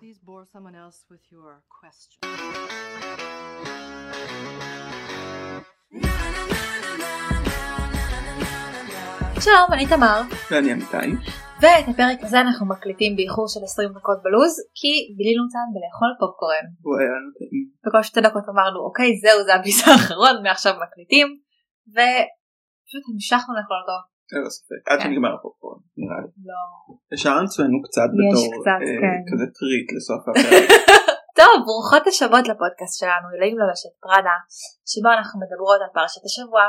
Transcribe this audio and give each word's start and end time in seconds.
Please 0.00 0.18
bore 0.30 0.46
someone 0.54 0.76
else 0.84 1.04
with 1.10 1.24
your 1.30 1.52
question. 1.78 2.20
שלום, 9.40 9.68
אני 9.72 9.86
תמר, 9.86 10.20
ואני 10.50 10.72
אמיתי. 10.72 10.96
ואת 11.60 11.88
הפרק 11.88 12.18
הזה 12.22 12.40
אנחנו 12.40 12.66
מקליטים 12.68 13.16
באיחור 13.16 13.46
של 13.48 13.60
20 13.64 13.88
דקות 13.88 14.18
בלוז, 14.24 14.52
כי 14.78 14.92
בילינו 15.16 15.42
אותם 15.46 15.66
בלאכול 15.74 16.10
פופקורן. 16.20 16.66
הוא 16.82 16.94
היה 16.98 17.16
טעים. 17.38 17.66
וכל 17.84 18.02
שתי 18.02 18.20
דקות 18.20 18.44
אמרנו, 18.52 18.78
אוקיי, 18.86 19.10
זהו, 19.22 19.38
זה 19.46 19.54
הביס 19.54 19.88
האחרון, 19.88 20.34
מעכשיו 20.42 20.74
מקליטים, 20.84 21.26
ופשוט 21.94 23.04
המשכנו 23.12 23.52
לאכול 23.58 23.76
אותו. 23.82 23.98
אין 24.32 24.42
לו 24.44 24.50
ספק. 24.58 24.80
עד 24.88 24.98
כן. 24.98 25.04
שנגמר 25.04 25.32
הפופקורן 25.36 25.80
נראה 26.00 26.20
לי. 26.24 26.30
לא. 26.50 26.60
השארנו 27.14 27.44
אצלנו 27.48 27.78
קצת 27.86 28.10
בתור 28.18 28.46
אה, 28.68 29.00
כן. 29.02 29.20
כזה 29.28 29.46
טריט 29.58 29.88
לסוף 29.96 30.22
הפרק. 30.28 30.66
טוב, 31.40 31.54
ברוכות 31.66 32.04
השבות 32.10 32.44
לפודקאסט 32.50 32.96
שלנו, 33.00 33.26
אלוהים 33.34 33.56
לובשת 33.60 33.94
פראדה, 34.04 34.36
שבו 34.90 35.10
אנחנו 35.16 35.36
מדברות 35.42 35.80
על 35.84 35.90
פרשת 35.98 36.22
השבוע, 36.28 36.62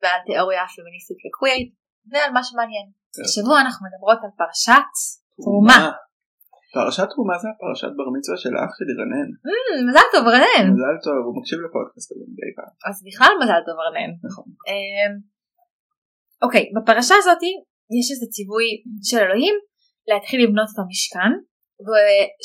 ועל 0.00 0.20
תיאוריה 0.26 0.64
פמיניסטית 0.74 1.18
וקווירית, 1.22 1.70
ועל 2.10 2.30
מה 2.36 2.42
שמעניין. 2.48 2.86
כן. 3.14 3.22
השבוע 3.26 3.56
אנחנו 3.64 3.80
מדברות 3.86 4.20
על 4.24 4.32
פרשת 4.40 4.92
תרומה. 5.42 5.80
פרשת 6.76 7.08
תרומה 7.12 7.36
זה 7.42 7.48
הפרשת 7.52 7.92
בר 7.96 8.08
מצווה 8.16 8.36
של 8.44 8.52
אח 8.62 8.70
שלי 8.78 8.94
רנן. 9.00 9.28
אמ, 9.48 9.80
מזל 9.88 10.06
טוב 10.14 10.24
רנן. 10.34 10.64
מזל 10.74 10.96
טוב, 11.06 11.20
הוא 11.26 11.34
מקשיב 11.38 11.58
לפודקאסט 11.66 12.08
הזה 12.12 12.24
מדי 12.32 12.50
פעם. 12.58 12.72
אז 12.88 12.96
בכלל 13.08 13.32
מזל 13.40 13.60
טוב 13.68 13.76
רנן. 13.86 14.10
נכון. 14.28 14.46
אוקיי, 16.44 16.64
בפרשה 16.74 17.14
הזאת 17.20 17.42
יש 17.98 18.06
איזה 18.12 18.26
ציווי 18.34 18.68
של 19.08 19.20
אלוהים 19.24 19.56
להתחיל 20.10 20.38
לבנות 20.44 20.68
את 20.72 20.78
המשכן, 20.82 21.32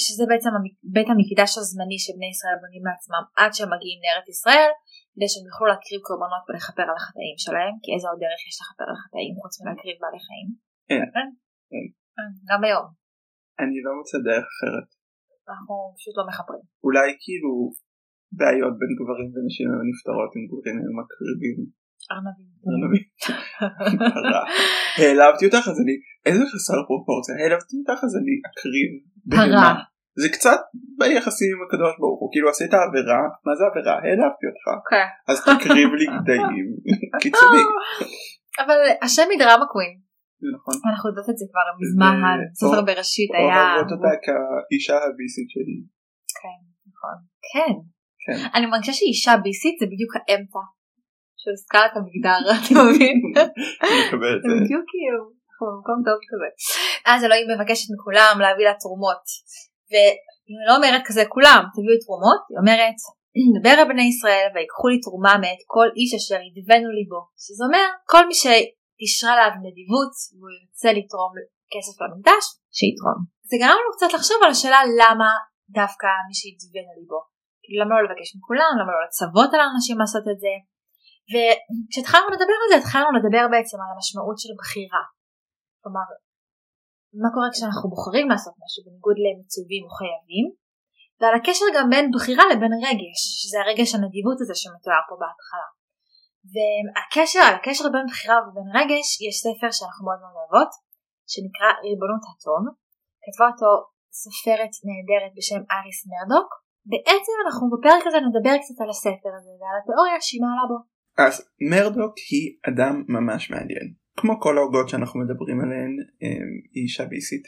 שזה 0.04 0.24
בעצם 0.30 0.52
בית 0.96 1.10
המקדש 1.12 1.52
הזמני 1.60 1.98
שבני 2.06 2.30
ישראל 2.34 2.58
בונים 2.62 2.84
לעצמם 2.90 3.24
עד 3.40 3.52
שהם 3.56 3.70
מגיעים 3.74 4.00
לארץ 4.04 4.28
ישראל, 4.36 4.72
כדי 5.14 5.28
שהם 5.32 5.46
יוכלו 5.50 5.66
להקריב 5.72 6.00
קורבנות 6.08 6.44
ולכפר 6.46 6.86
על 6.92 6.98
החטאים 7.00 7.38
שלהם, 7.46 7.74
כי 7.84 7.90
איזה 7.96 8.08
עוד 8.10 8.20
דרך 8.24 8.42
יש 8.50 8.56
לכפר 8.62 8.86
על 8.90 8.96
החטאים 8.98 9.34
חוץ 9.42 9.54
מלהקריב 9.62 9.96
בעלי 10.02 10.22
חיים. 10.28 10.48
אין. 10.92 11.06
כן? 11.16 11.28
אין. 11.74 11.88
כן, 12.16 12.32
גם 12.50 12.60
היום. 12.66 12.88
אני 13.62 13.78
לא 13.86 13.92
מוצא 13.98 14.18
דרך 14.30 14.48
אחרת. 14.54 14.88
אנחנו 15.50 15.74
פשוט 15.98 16.14
לא 16.20 16.24
מכפרים. 16.30 16.66
אולי 16.86 17.08
כאילו 17.24 17.52
בעיות 18.40 18.74
בין 18.80 18.92
גברים 19.00 19.30
ונשים 19.34 19.66
היו 19.72 19.84
נפתרות 19.92 20.32
אם 20.36 20.44
גברים 20.50 20.76
היו 20.80 20.94
מקריבים. 21.02 21.58
ארנבים. 22.12 22.50
העלבתי 25.00 25.44
אותך 25.46 25.64
אז 25.72 25.78
אני 25.84 25.96
איזה 26.26 26.44
חסר 26.52 26.80
פרופורציה 26.90 27.34
העלבתי 27.40 27.74
אותך 27.80 28.00
אז 28.08 28.14
אני 28.20 28.34
אקריב. 28.48 28.92
פרה. 29.32 29.74
זה 30.22 30.28
קצת 30.36 30.60
ביחסים 31.00 31.50
עם 31.54 31.62
הקדוש 31.66 31.94
ברוך 32.02 32.20
הוא 32.22 32.30
כאילו 32.34 32.48
עשית 32.50 32.74
עבירה 32.86 33.22
מה 33.46 33.54
זה 33.58 33.64
עבירה 33.70 33.94
העלבתי 34.04 34.46
אותך 34.50 34.66
אוקיי. 34.80 35.08
אז 35.30 35.38
תקריב 35.48 35.90
לי 36.00 36.06
גדיים 36.16 36.68
קיצוני 37.22 37.64
אבל 38.62 38.80
השם 39.06 39.28
היא 39.32 39.40
דרמה 39.40 39.66
קווין. 39.74 39.96
נכון. 40.56 40.76
אנחנו 40.90 41.06
יודעות 41.10 41.30
את 41.32 41.38
זה 41.40 41.46
כבר 41.52 41.66
מזמן, 41.82 42.16
ספר 42.62 42.82
בראשית 42.88 43.32
היה... 43.38 43.62
אוהבות 43.66 43.92
אותה 43.96 44.14
כאישה 44.26 44.98
הביסית 45.06 45.50
שלי. 45.54 45.78
כן, 46.42 46.60
נכון. 46.90 47.18
כן. 47.52 47.74
כן. 48.24 48.38
אני 48.56 48.66
מרגישה 48.66 48.94
שאישה 49.00 49.34
ביסית 49.44 49.76
זה 49.80 49.86
בדיוק 49.92 50.12
האמצע 50.16 50.64
של 51.46 51.56
סקלת 51.64 51.94
המגדר, 51.98 52.42
אתה 52.60 52.80
מבין? 52.88 53.16
מקבל 54.02 54.32
את 54.38 54.42
זה. 54.44 54.54
בדיוק 54.60 54.86
כאילו, 54.92 55.22
אנחנו 55.48 55.66
במקום 55.72 55.98
טוב 56.08 56.18
כזה. 56.30 56.50
אז 57.12 57.20
אלוהים 57.26 57.48
מבקשת 57.54 57.88
מכולם 57.96 58.36
להביא 58.44 58.66
לה 58.68 58.76
תרומות. 58.84 59.24
והיא 59.92 60.62
לא 60.68 60.74
אומרת 60.78 61.02
כזה 61.08 61.24
כולם 61.36 61.62
תביאו 61.74 61.96
תרומות, 62.06 62.42
היא 62.50 62.58
אומרת 62.62 62.98
דבר 63.58 63.76
על 63.82 63.88
בני 63.92 64.06
ישראל 64.14 64.48
ויקחו 64.54 64.88
לי 64.92 65.00
תרומה 65.06 65.34
מאת 65.44 65.62
כל 65.74 65.88
איש 65.98 66.12
אשר 66.20 66.40
ידבנו 66.48 66.90
ליבו. 66.98 67.22
שזה 67.44 67.64
אומר 67.68 67.88
כל 68.12 68.24
מי 68.30 68.36
שאישרה 68.42 69.32
עליו 69.36 69.52
נדיבות 69.66 70.14
והוא 70.36 70.52
ירצה 70.56 70.90
לתרום 70.98 71.34
כסף 71.74 71.96
למקדש, 72.02 72.46
שיתרום. 72.78 73.20
זה 73.50 73.56
גרם 73.62 73.78
לנו 73.80 73.92
קצת 73.96 74.12
לחשוב 74.16 74.40
על 74.44 74.52
השאלה 74.56 74.82
למה 75.02 75.30
דווקא 75.80 76.10
מי 76.28 76.34
שידבן 76.40 76.86
על 76.90 76.98
ליבו. 77.00 77.22
כאילו 77.64 77.78
למה 77.82 77.94
לא 77.96 78.02
לבקש 78.06 78.30
מכולם, 78.38 78.72
למה 78.80 78.92
לא 78.96 79.02
לצוות 79.06 79.50
על 79.54 79.62
האנשים 79.64 79.96
לעשות 80.02 80.26
את 80.32 80.40
זה. 80.44 80.54
וכשהתחלנו 81.32 82.28
לדבר 82.36 82.58
על 82.62 82.68
זה 82.72 82.78
התחלנו 82.82 83.10
לדבר 83.18 83.44
בעצם 83.54 83.78
על 83.84 83.90
המשמעות 83.94 84.38
של 84.42 84.54
בחירה. 84.60 85.04
כלומר, 85.82 86.08
מה 87.22 87.30
קורה 87.36 87.50
כשאנחנו 87.54 87.86
בוחרים 87.94 88.28
לעשות 88.32 88.56
משהו 88.64 88.80
בניגוד 88.86 89.18
למצווים 89.24 89.84
או 89.86 89.92
חייבים, 90.00 90.46
ועל 91.20 91.36
הקשר 91.38 91.68
גם 91.76 91.86
בין 91.94 92.06
בחירה 92.16 92.46
לבין 92.52 92.74
רגש, 92.88 93.20
שזה 93.42 93.58
הרגש 93.64 93.90
הנדיבות 93.96 94.38
הזה 94.42 94.56
שמתואר 94.62 95.04
פה 95.08 95.16
בהתחלה. 95.22 95.70
והקשר, 96.54 97.44
על 97.48 97.56
הקשר 97.60 97.86
בין 97.94 98.06
בחירה 98.12 98.38
ובין 98.44 98.68
רגש 98.80 99.08
יש 99.26 99.36
ספר 99.46 99.70
שאנחנו 99.76 100.02
מאוד 100.08 100.20
מאוד 100.24 100.36
אוהבות, 100.40 100.72
שנקרא 101.32 101.70
ריבונות 101.86 102.24
הטוב, 102.30 102.64
כתבה 103.24 103.46
אותו 103.52 103.72
סופרת 104.22 104.74
נהדרת 104.88 105.32
בשם 105.38 105.62
אריס 105.74 106.00
מרדוק. 106.12 106.50
בעצם 106.92 107.36
אנחנו 107.44 107.64
בפרק 107.74 108.04
הזה 108.08 108.20
נדבר 108.28 108.56
קצת 108.62 108.78
על 108.84 108.90
הספר 108.94 109.32
הזה 109.38 109.52
ועל 109.60 109.76
התיאוריה 109.80 110.18
שהיא 110.26 110.42
מעלה 110.46 110.66
בו. 110.72 110.78
אז 111.18 111.50
מרדוק 111.70 112.14
היא 112.32 112.56
אדם 112.68 113.04
ממש 113.08 113.52
מעניין. 113.52 113.94
כמו 114.18 114.40
כל 114.40 114.58
ההוגות 114.58 114.90
שאנחנו 114.90 115.20
מדברים 115.20 115.62
עליהן 115.62 115.98
אמ, 116.22 116.30
היא 116.74 116.84
אישה 116.84 117.06
ביסית. 117.06 117.44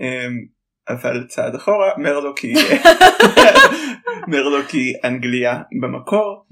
אמ, 0.00 0.46
אבל 0.88 1.26
צעד 1.28 1.54
אחורה 1.54 1.90
מרדוק 1.98 2.38
היא 2.38 2.56
מרדוק 4.32 4.70
היא 4.72 4.94
אנגליה 5.04 5.62
במקור 5.80 6.46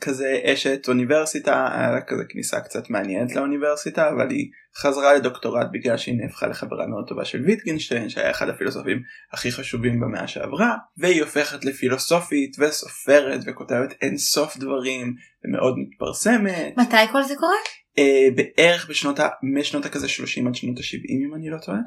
כזה 0.00 0.40
אשת 0.44 0.88
אוניברסיטה 0.88 1.68
היה 1.72 1.92
לה 1.92 2.00
כזה 2.00 2.22
כניסה 2.28 2.60
קצת 2.60 2.90
מעניינת 2.90 3.36
לאוניברסיטה 3.36 4.08
אבל 4.08 4.30
היא 4.30 4.50
חזרה 4.76 5.14
לדוקטורט 5.14 5.66
בגלל 5.72 5.96
שהיא 5.96 6.14
נהפכה 6.18 6.46
לחברה 6.46 6.86
מאוד 6.86 7.08
טובה 7.08 7.24
של 7.24 7.42
ויטגנשטיין 7.44 8.08
שהיה 8.08 8.30
אחד 8.30 8.48
הפילוסופים 8.48 9.02
הכי 9.32 9.52
חשובים 9.52 10.00
במאה 10.00 10.26
שעברה 10.26 10.76
והיא 10.98 11.22
הופכת 11.22 11.64
לפילוסופית 11.64 12.56
וסופרת 12.58 13.40
וכותבת 13.46 13.94
אין 14.02 14.18
סוף 14.18 14.56
דברים 14.56 15.14
ומאוד 15.44 15.74
מתפרסמת 15.78 16.74
מתי 16.76 17.12
כל 17.12 17.22
זה 17.22 17.34
קורה? 17.36 17.56
אה, 17.98 18.28
בערך 18.36 18.90
בשנות 18.90 19.20
ה... 19.20 19.28
משנות 19.42 19.86
הכזה 19.86 20.08
30 20.08 20.46
עד 20.46 20.54
שנות 20.54 20.78
ה-70 20.78 21.26
אם 21.28 21.34
אני 21.34 21.50
לא 21.50 21.58
טועה. 21.58 21.78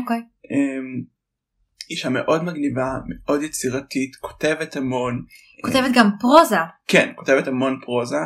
אוקיי. 0.00 0.20
אמ, 0.50 1.13
אישה 1.90 2.08
מאוד 2.08 2.44
מגניבה 2.44 2.92
מאוד 3.08 3.42
יצירתית 3.42 4.16
כותבת 4.16 4.76
המון 4.76 5.22
כותבת 5.62 5.90
גם 5.94 6.10
פרוזה. 6.20 6.56
כן 6.88 7.12
כותבת 7.16 7.48
המון 7.48 7.80
פרוזה 7.84 8.16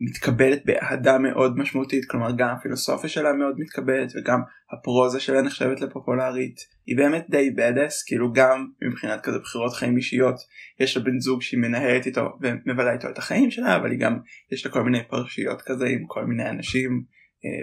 מתקבלת 0.00 0.62
באהדה 0.64 1.18
מאוד 1.18 1.58
משמעותית 1.58 2.04
כלומר 2.10 2.30
גם 2.36 2.48
הפילוסופיה 2.48 3.10
שלה 3.10 3.32
מאוד 3.32 3.54
מתקבלת 3.58 4.12
וגם 4.16 4.40
הפרוזה 4.72 5.20
שלה 5.20 5.42
נחשבת 5.42 5.80
לפופולרית 5.80 6.60
היא 6.86 6.96
באמת 6.96 7.26
די 7.30 7.50
בדס 7.50 8.04
כאילו 8.06 8.32
גם 8.32 8.66
מבחינת 8.82 9.20
כזה 9.20 9.38
בחירות 9.38 9.72
חיים 9.72 9.96
אישיות 9.96 10.34
יש 10.80 10.96
לה 10.96 11.02
בן 11.02 11.20
זוג 11.20 11.42
שהיא 11.42 11.60
מנהלת 11.60 12.06
איתו 12.06 12.38
ומבלה 12.40 12.92
איתו 12.92 13.08
את 13.08 13.18
החיים 13.18 13.50
שלה 13.50 13.76
אבל 13.76 13.90
היא 13.90 14.00
גם 14.00 14.18
יש 14.52 14.66
לה 14.66 14.72
כל 14.72 14.82
מיני 14.82 15.04
פרשיות 15.08 15.62
כזה 15.62 15.86
עם 15.86 16.06
כל 16.06 16.24
מיני 16.24 16.50
אנשים 16.50 17.15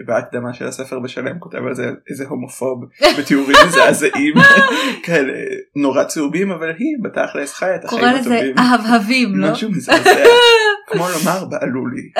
בהקדמה 0.05 0.53
של 0.53 0.67
הספר 0.67 0.99
בשלם 0.99 1.39
כותב 1.39 1.57
על 1.67 1.75
זה 1.75 1.89
איזה 2.09 2.25
הומופוב 2.27 2.83
בתיאורים 3.19 3.57
מזעזעים 3.67 4.33
כאלה 5.05 5.33
נורא 5.75 6.03
צהובים 6.03 6.51
אבל 6.51 6.69
היא 6.69 6.97
בתכלס 7.03 7.53
חיה 7.53 7.75
את 7.75 7.85
החיים 7.85 8.01
קורא 8.01 8.11
לזה 8.11 8.35
הטובים. 8.35 8.55
אהבהבים, 8.57 9.35
לא? 9.35 9.51
משהו 9.51 9.71
מזעזע 9.71 10.23
כמו 10.87 11.07
לומר 11.09 11.45
בעלו 11.45 11.87
לי 11.87 12.11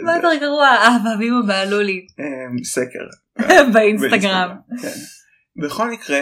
מה 0.00 0.16
יותר 0.16 0.34
גרוע? 0.40 0.68
אהבהבים 0.68 1.34
או 1.34 1.46
בעלו 1.46 1.80
לי? 1.80 2.06
סקר 2.64 2.98
באינסטגרם. 3.72 4.50
כן. 4.82 4.88
בכל 5.62 5.90
מקרה 5.90 6.20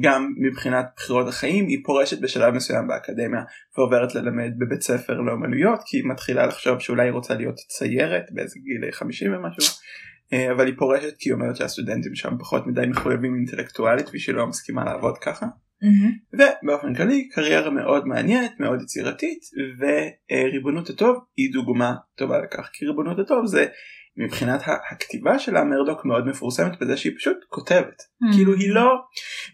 גם 0.00 0.34
מבחינת 0.38 0.86
בחירות 0.96 1.28
החיים 1.28 1.66
היא 1.66 1.78
פורשת 1.84 2.20
בשלב 2.20 2.54
מסוים 2.54 2.88
באקדמיה 2.88 3.42
ועוברת 3.78 4.14
ללמד 4.14 4.52
בבית 4.58 4.82
ספר 4.82 5.20
לאומנויות 5.20 5.80
כי 5.86 5.96
היא 5.96 6.04
מתחילה 6.06 6.46
לחשוב 6.46 6.78
שאולי 6.78 7.02
היא 7.02 7.12
רוצה 7.12 7.34
להיות 7.34 7.56
ציירת 7.56 8.24
באיזה 8.30 8.60
גיל 8.60 8.92
50 8.92 9.34
ומשהו 9.34 9.74
אה, 10.32 10.52
אבל 10.52 10.66
היא 10.66 10.74
פורשת 10.78 11.16
כי 11.18 11.28
היא 11.28 11.34
אומרת 11.34 11.56
שהסטודנטים 11.56 12.14
שם 12.14 12.38
פחות 12.38 12.66
מדי 12.66 12.86
מחויבים 12.86 13.34
אינטלקטואלית 13.34 14.06
ושהיא 14.14 14.34
לא 14.34 14.46
מסכימה 14.46 14.84
לעבוד 14.84 15.18
ככה. 15.18 15.46
ובאופן 16.32 16.94
כללי 16.94 17.28
קריירה 17.28 17.70
מאוד 17.70 18.06
מעניינת 18.06 18.60
מאוד 18.60 18.82
יצירתית 18.82 19.40
וריבונות 19.78 20.90
הטוב 20.90 21.16
היא 21.36 21.52
דוגמה 21.52 21.94
טובה 22.16 22.38
לכך 22.38 22.70
כי 22.72 22.86
ריבונות 22.86 23.18
הטוב 23.18 23.46
זה 23.46 23.66
מבחינת 24.16 24.62
הכתיבה 24.90 25.38
שלה 25.38 25.64
מרדוק 25.64 26.04
מאוד 26.04 26.26
מפורסמת 26.26 26.80
בזה 26.80 26.96
שהיא 26.96 27.12
פשוט 27.16 27.36
כותבת 27.48 28.02
כאילו 28.34 28.54
היא 28.54 28.70
לא 28.74 28.90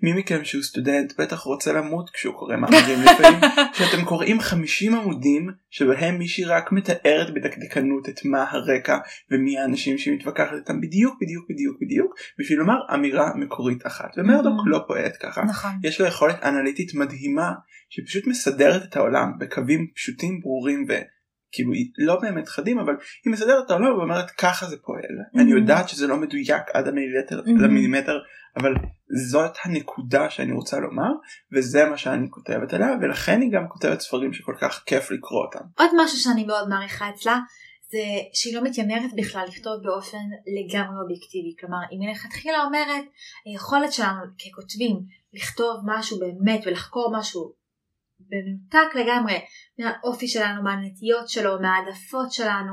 מי 0.02 0.12
מכם 0.12 0.44
שהוא 0.44 0.62
סטודנט 0.62 1.12
בטח 1.20 1.40
רוצה 1.40 1.72
למות 1.72 2.10
כשהוא 2.10 2.34
קורא 2.34 2.56
מאמרים 2.56 2.98
לפעמים 3.02 3.40
שאתם 3.78 4.04
קוראים 4.04 4.40
50 4.40 4.94
עמודים 4.94 5.50
שבהם 5.70 6.18
מישהי 6.18 6.44
רק 6.44 6.72
מתארת 6.72 7.34
בדקדקנות 7.34 8.08
את 8.08 8.24
מה 8.24 8.44
הרקע 8.50 8.98
ומי 9.30 9.58
האנשים 9.58 9.98
שהיא 9.98 10.14
מתווכחת 10.14 10.52
איתם 10.56 10.80
בדיוק 10.80 11.14
בדיוק 11.22 11.44
בדיוק 11.50 11.76
בדיוק 11.82 12.14
בשביל 12.40 12.58
לומר 12.58 12.76
אמירה 12.94 13.30
מקורית 13.36 13.86
אחת 13.86 14.10
ומרדוק 14.16 14.52
Mhm. 14.60 14.70
לא 14.70 14.78
פועלת 14.86 15.16
ככה 15.16 15.42
נכון. 15.42 15.70
יש 15.82 16.00
לו 16.00 16.06
יכולת 16.06 16.42
אנליטית 16.42 16.94
מדהימה 16.94 17.52
שפשוט 17.90 18.26
מסדרת 18.26 18.82
את 18.82 18.96
העולם 18.96 19.32
בקווים 19.38 19.86
פשוטים 19.94 20.40
ברורים 20.40 20.84
וכאילו 20.84 21.15
היא 21.72 21.86
לא 21.98 22.20
באמת 22.20 22.48
חדים 22.48 22.78
אבל 22.78 22.92
היא 23.24 23.32
מסדרת 23.32 23.64
את 23.66 23.70
העולם 23.70 23.98
ואומרת 23.98 24.30
ככה 24.30 24.66
זה 24.66 24.76
פועל 24.84 25.00
Mhm. 25.00 25.40
אני 25.40 25.50
יודעת 25.50 25.88
שזה 25.88 26.06
לא 26.06 26.16
מדויק 26.16 26.62
עד 26.74 26.88
המילימטר 26.88 27.40
Mhm. 27.40 27.62
למילימטר 27.62 28.18
אבל 28.56 28.74
זאת 29.30 29.52
הנקודה 29.64 30.30
שאני 30.30 30.52
רוצה 30.52 30.78
לומר 30.78 31.10
וזה 31.52 31.84
מה 31.84 31.96
שאני 31.96 32.26
כותבת 32.30 32.72
עליה 32.74 32.88
ולכן 33.02 33.40
היא 33.40 33.52
גם 33.52 33.68
כותבת 33.68 34.00
ספרים 34.00 34.32
שכל 34.32 34.54
כך 34.60 34.82
כיף 34.86 35.10
לקרוא 35.10 35.44
אותם. 35.46 35.64
עוד 35.78 35.90
משהו 35.96 36.18
שאני 36.18 36.44
מאוד 36.44 36.68
מעריכה 36.68 37.10
אצלה 37.10 37.38
זה 37.90 37.98
שהיא 38.34 38.56
לא 38.56 38.62
מתיימרת 38.64 39.10
בכלל 39.16 39.44
לכתוב 39.48 39.72
באופן 39.84 40.18
לגמרי 40.58 40.96
אובייקטיבי. 41.02 41.54
כלומר, 41.60 41.76
היא 41.90 41.98
מלכתחילה 42.08 42.64
אומרת, 42.64 43.04
היכולת 43.44 43.92
שלנו 43.92 44.20
ככותבים 44.38 44.96
לכתוב 45.34 45.80
משהו 45.84 46.18
באמת 46.18 46.60
ולחקור 46.66 47.12
משהו 47.18 47.52
במנותק 48.28 48.94
לגמרי 48.94 49.40
מהאופי 49.78 50.28
שלנו, 50.28 50.62
מהנטיות 50.62 51.28
שלו, 51.28 51.61
מהעדפות 51.61 52.32
שלנו, 52.32 52.73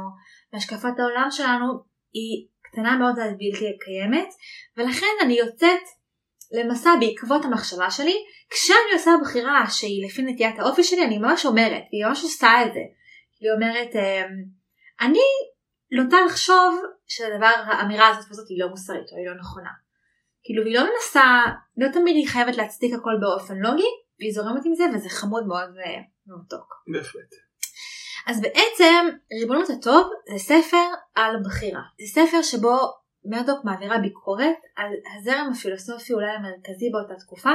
מהשקפת 0.53 0.99
העולם 0.99 1.27
שלנו, 1.31 1.65
היא 2.13 2.47
קטנה 2.61 2.97
מאוד 2.97 3.19
עד 3.19 3.29
בלתי 3.37 3.77
קיימת, 3.79 4.29
ולכן 4.77 5.15
אני 5.21 5.33
יוצאת 5.33 5.81
למסע 6.51 6.89
בעקבות 6.99 7.45
המחשבה 7.45 7.91
שלי, 7.91 8.15
כשאני 8.49 8.93
עושה 8.93 9.11
בחירה 9.21 9.65
שהיא 9.69 10.05
לפי 10.05 10.21
נטיית 10.21 10.59
האופי 10.59 10.83
שלי, 10.83 11.05
אני 11.05 11.17
ממש 11.17 11.45
אומרת, 11.45 11.83
היא 11.91 12.05
ממש 12.05 12.23
עושה 12.23 12.65
את 12.65 12.73
זה. 12.73 12.79
היא 13.39 13.51
אומרת, 13.51 13.95
אמ, 13.95 14.29
אני 15.01 15.19
נוטה 15.91 16.17
לחשוב 16.25 16.81
שהדבר, 17.07 17.53
האמירה 17.65 18.07
הזאת 18.07 18.31
הזאת 18.31 18.49
היא 18.49 18.59
לא 18.59 18.69
מוסרית 18.69 19.11
או 19.11 19.17
היא 19.17 19.27
לא 19.27 19.39
נכונה. 19.39 19.69
כאילו 20.43 20.63
והיא 20.63 20.75
לא 20.75 20.83
מנסה, 20.83 21.23
לא 21.77 21.87
תמיד 21.93 22.15
היא 22.15 22.27
חייבת 22.27 22.57
להצדיק 22.57 22.93
הכל 22.93 23.15
באופן 23.21 23.57
לוגי, 23.57 23.91
והיא 24.19 24.33
זורמת 24.33 24.65
עם 24.65 24.75
זה 24.75 24.83
וזה 24.93 25.09
חמוד 25.09 25.47
מאוד 25.47 25.69
ומתוק. 26.27 26.73
בהחלט. 26.87 27.33
אז 28.27 28.41
בעצם 28.41 29.09
ריבונות 29.41 29.69
הטוב 29.69 30.07
זה 30.31 30.37
ספר 30.37 30.87
על 31.15 31.35
בחירה. 31.45 31.81
זה 31.99 32.21
ספר 32.21 32.41
שבו 32.41 32.75
מרדוק 33.25 33.65
מעבירה 33.65 33.97
ביקורת 33.97 34.57
על 34.75 34.91
הזרם 35.17 35.49
הפילוסופי 35.53 36.13
אולי 36.13 36.31
המרכזי 36.31 36.89
באותה 36.89 37.15
תקופה, 37.15 37.51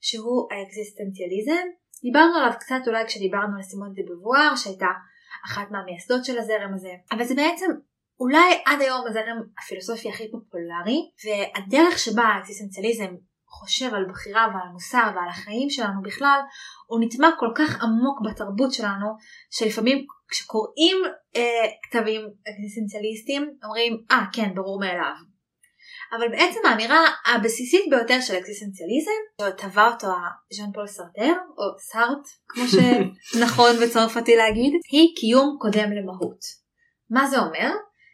שהוא 0.00 0.48
האקזיסטנציאליזם. 0.52 1.66
דיברנו 2.02 2.36
עליו 2.36 2.52
קצת 2.60 2.80
אולי 2.86 3.06
כשדיברנו 3.06 3.56
על 3.56 3.62
סימון 3.62 3.92
דה 3.94 4.02
בבואר 4.10 4.56
שהייתה 4.56 4.88
אחת 5.46 5.70
מהמייסדות 5.70 6.24
של 6.24 6.38
הזרם 6.38 6.74
הזה, 6.74 6.92
אבל 7.12 7.24
זה 7.24 7.34
בעצם 7.34 7.70
אולי 8.20 8.62
עד 8.66 8.80
היום 8.80 9.00
הזרם 9.08 9.42
הפילוסופי 9.58 10.08
הכי 10.08 10.30
פופולרי, 10.30 11.10
והדרך 11.24 11.98
שבה 11.98 12.22
האקזיסטנציאליזם 12.22 13.14
חושב 13.52 13.94
על 13.94 14.04
בחירה 14.08 14.46
ועל 14.54 14.68
המוסר 14.68 15.10
ועל 15.14 15.28
החיים 15.28 15.70
שלנו 15.70 16.02
בכלל, 16.02 16.40
הוא 16.86 17.00
נטמע 17.04 17.28
כל 17.38 17.52
כך 17.54 17.82
עמוק 17.82 18.18
בתרבות 18.24 18.72
שלנו, 18.72 19.06
שלפעמים 19.50 20.06
כשקוראים 20.28 20.96
אה, 21.36 21.68
כתבים 21.82 22.20
אקזיסטנציאליסטים 22.48 23.50
אומרים 23.64 24.02
אה 24.10 24.22
ah, 24.22 24.36
כן 24.36 24.54
ברור 24.54 24.80
מאליו. 24.80 25.14
אבל 26.16 26.28
בעצם 26.28 26.60
האמירה 26.68 27.00
הבסיסית 27.26 27.84
ביותר 27.90 28.20
של 28.20 28.34
אקזיסטנציאליזם, 28.38 29.20
שטבע 29.40 29.88
אותו 29.88 30.06
ז'אן 30.52 30.72
פול 30.74 30.86
סרטר, 30.86 31.32
או 31.58 31.78
סארט 31.78 32.28
כמו 32.48 32.64
שנכון 32.68 33.76
בצרפתי 33.82 34.36
להגיד, 34.36 34.72
היא 34.92 35.16
קיום 35.16 35.56
קודם 35.60 35.92
למהות. 35.92 36.40
מה 37.10 37.26
זה 37.26 37.38
אומר? 37.38 37.70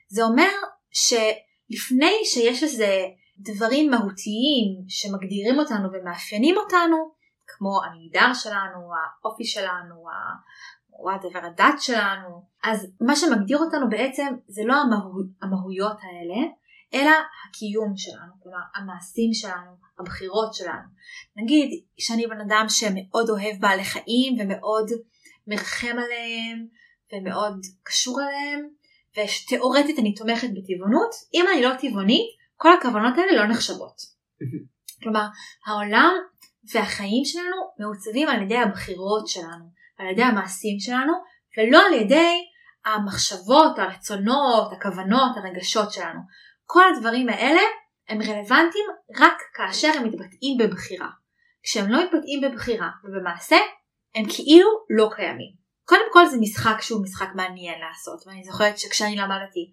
זה 0.08 0.22
אומר 0.22 0.52
שלפני 0.92 2.14
שיש 2.24 2.62
איזה 2.62 3.04
דברים 3.38 3.90
מהותיים 3.90 4.84
שמגדירים 4.88 5.58
אותנו 5.58 5.88
ומאפיינים 5.92 6.56
אותנו, 6.56 6.96
כמו 7.46 7.80
המגדר 7.84 8.34
שלנו, 8.34 8.90
האופי 9.22 9.44
שלנו, 9.44 10.04
whatever 10.90 11.46
הדת 11.46 11.80
שלנו, 11.80 12.42
אז 12.64 12.86
מה 13.00 13.16
שמגדיר 13.16 13.58
אותנו 13.58 13.88
בעצם 13.88 14.26
זה 14.48 14.62
לא 14.64 14.74
המהו, 14.74 15.22
המהויות 15.42 15.96
האלה, 16.02 16.46
אלא 16.94 17.10
הקיום 17.10 17.96
שלנו, 17.96 18.32
כלומר 18.42 18.58
המעשים 18.74 19.32
שלנו, 19.32 19.70
הבחירות 19.98 20.54
שלנו. 20.54 20.88
נגיד 21.36 21.84
שאני 21.98 22.26
בן 22.26 22.40
אדם 22.40 22.66
שמאוד 22.68 23.30
אוהב 23.30 23.60
בעלי 23.60 23.84
חיים 23.84 24.36
ומאוד 24.40 24.90
מרחם 25.46 25.96
עליהם 26.04 26.66
ומאוד 27.12 27.60
קשור 27.82 28.20
אליהם, 28.20 28.68
ותאורטית 29.12 29.98
אני 29.98 30.14
תומכת 30.14 30.48
בטבעונות, 30.48 31.10
אם 31.34 31.44
אני 31.52 31.62
לא 31.62 31.70
טבעונית, 31.80 32.37
כל 32.60 32.72
הכוונות 32.72 33.18
האלה 33.18 33.42
לא 33.42 33.48
נחשבות. 33.48 33.96
כלומר, 35.02 35.26
העולם 35.66 36.12
והחיים 36.72 37.24
שלנו 37.24 37.56
מעוצבים 37.78 38.28
על 38.28 38.42
ידי 38.42 38.56
הבחירות 38.58 39.28
שלנו, 39.28 39.64
על 39.98 40.06
ידי 40.06 40.22
המעשים 40.22 40.80
שלנו, 40.80 41.12
ולא 41.58 41.86
על 41.86 41.92
ידי 41.92 42.44
המחשבות, 42.84 43.78
הרצונות, 43.78 44.72
הכוונות, 44.72 45.36
הרגשות 45.36 45.92
שלנו. 45.92 46.20
כל 46.66 46.82
הדברים 46.94 47.28
האלה 47.28 47.60
הם 48.08 48.22
רלוונטיים 48.22 48.86
רק 49.16 49.42
כאשר 49.54 49.88
הם 49.96 50.04
מתבטאים 50.04 50.58
בבחירה. 50.58 51.08
כשהם 51.62 51.90
לא 51.90 52.04
מתבטאים 52.04 52.40
בבחירה 52.40 52.88
ובמעשה, 53.04 53.56
הם 54.14 54.24
כאילו 54.24 54.68
לא 54.90 55.10
קיימים. 55.16 55.52
קודם 55.84 56.12
כל 56.12 56.26
זה 56.26 56.36
משחק 56.40 56.80
שהוא 56.80 57.02
משחק 57.02 57.28
מעניין 57.34 57.80
לעשות, 57.80 58.26
ואני 58.26 58.44
זוכרת 58.44 58.78
שכשאני 58.78 59.16
למדתי 59.16 59.72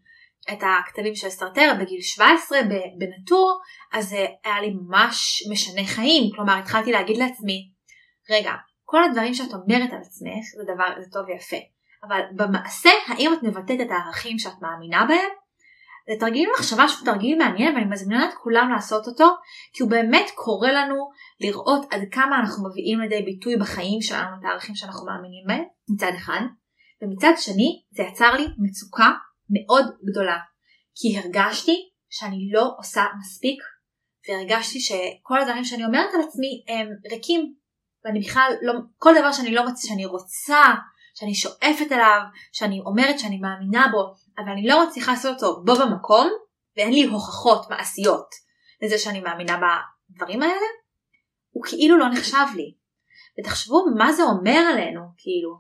את 0.54 0.60
הכתבים 0.64 1.16
של 1.16 1.30
סטרטר 1.30 1.74
בגיל 1.80 2.02
17 2.02 2.60
בנטור, 3.00 3.62
אז 3.94 4.10
זה 4.10 4.26
היה 4.44 4.62
לי 4.62 4.70
ממש 4.70 5.44
משנה 5.52 5.86
חיים. 5.88 6.32
כלומר, 6.36 6.60
התחלתי 6.60 6.92
להגיד 6.92 7.18
לעצמי, 7.18 7.72
רגע, 8.30 8.52
כל 8.84 9.04
הדברים 9.04 9.34
שאת 9.34 9.54
אומרת 9.54 9.94
על 9.94 10.02
עצמך 10.02 10.46
זה 10.58 10.74
דבר, 10.74 11.02
זה 11.02 11.12
טוב 11.12 11.26
ויפה, 11.28 11.58
אבל 12.04 12.22
במעשה, 12.36 12.90
האם 13.08 13.34
את 13.34 13.44
מבטאת 13.44 13.82
את 13.82 13.92
הערכים 13.92 14.40
שאת 14.40 14.62
מאמינה 14.62 15.06
בהם? 15.06 15.46
זה 16.08 16.20
תרגיל 16.20 16.50
מחשבה 16.60 16.88
שהוא 16.88 17.06
תרגיל 17.06 17.38
מעניין 17.38 17.76
ואני 17.76 17.86
מזמינה 17.86 18.30
את 18.30 18.34
כולם 18.44 18.70
לעשות 18.74 19.08
אותו 19.08 19.28
כי 19.74 19.84
הוא 19.84 19.90
באמת 19.90 20.26
קורא 20.36 20.70
לנו 20.70 20.96
לראות 21.42 21.94
עד 21.94 22.02
כמה 22.12 22.40
אנחנו 22.40 22.70
מביאים 22.70 23.00
לידי 23.00 23.22
ביטוי 23.22 23.58
בחיים 23.58 24.02
שלנו 24.02 24.36
את 24.40 24.46
הערכים 24.46 24.76
שאנחנו 24.76 25.06
מאמינים 25.06 25.44
בהם 25.48 25.64
מצד 25.90 26.12
אחד 26.18 26.42
ומצד 27.02 27.34
שני 27.38 27.84
זה 27.92 28.04
יצר 28.04 28.34
לי 28.34 28.46
מצוקה 28.58 29.12
מאוד 29.50 29.86
גדולה. 30.06 30.38
כי 30.96 31.18
הרגשתי 31.18 31.90
שאני 32.10 32.50
לא 32.52 32.74
עושה 32.78 33.04
מספיק 33.20 33.64
והרגשתי 34.30 34.80
שכל 34.80 35.42
הדברים 35.42 35.64
שאני 35.64 35.86
אומרת 35.86 36.14
על 36.14 36.22
עצמי 36.22 36.64
הם 36.68 36.88
ריקים 37.12 37.54
ואני 38.06 38.20
בכלל 38.20 38.52
לא 38.62 38.74
כל 38.98 39.14
דבר 39.20 39.32
שאני 39.32 39.52
לא 39.52 39.66
מצ... 39.66 39.86
שאני 39.86 40.06
רוצה 40.06 40.74
שאני 41.16 41.36
שואפת 41.36 41.92
אליו 41.92 42.20
שאני 42.52 42.80
אומרת 42.80 43.20
שאני 43.20 43.38
מאמינה 43.38 43.88
בו 43.92 44.14
אבל 44.38 44.52
אני 44.52 44.68
לא 44.68 44.88
מצליחה 44.88 45.12
לעשות 45.12 45.44
אותו 45.44 45.64
בו 45.66 45.76
במקום 45.76 46.30
ואין 46.78 46.94
לי 46.94 47.04
הוכחות 47.04 47.70
מעשיות 47.70 48.28
לזה 48.82 48.98
שאני 48.98 49.20
מאמינה 49.20 49.60
בדברים 50.10 50.42
האלה 50.42 50.68
הוא 51.52 51.64
כאילו 51.66 51.98
לא 51.98 52.10
נחשב 52.10 52.46
לי. 52.56 52.76
ותחשבו 53.40 53.86
מה 53.98 54.14
זה 54.14 54.24
אומר 54.24 54.60
עלינו 54.74 55.02
כאילו. 55.18 55.58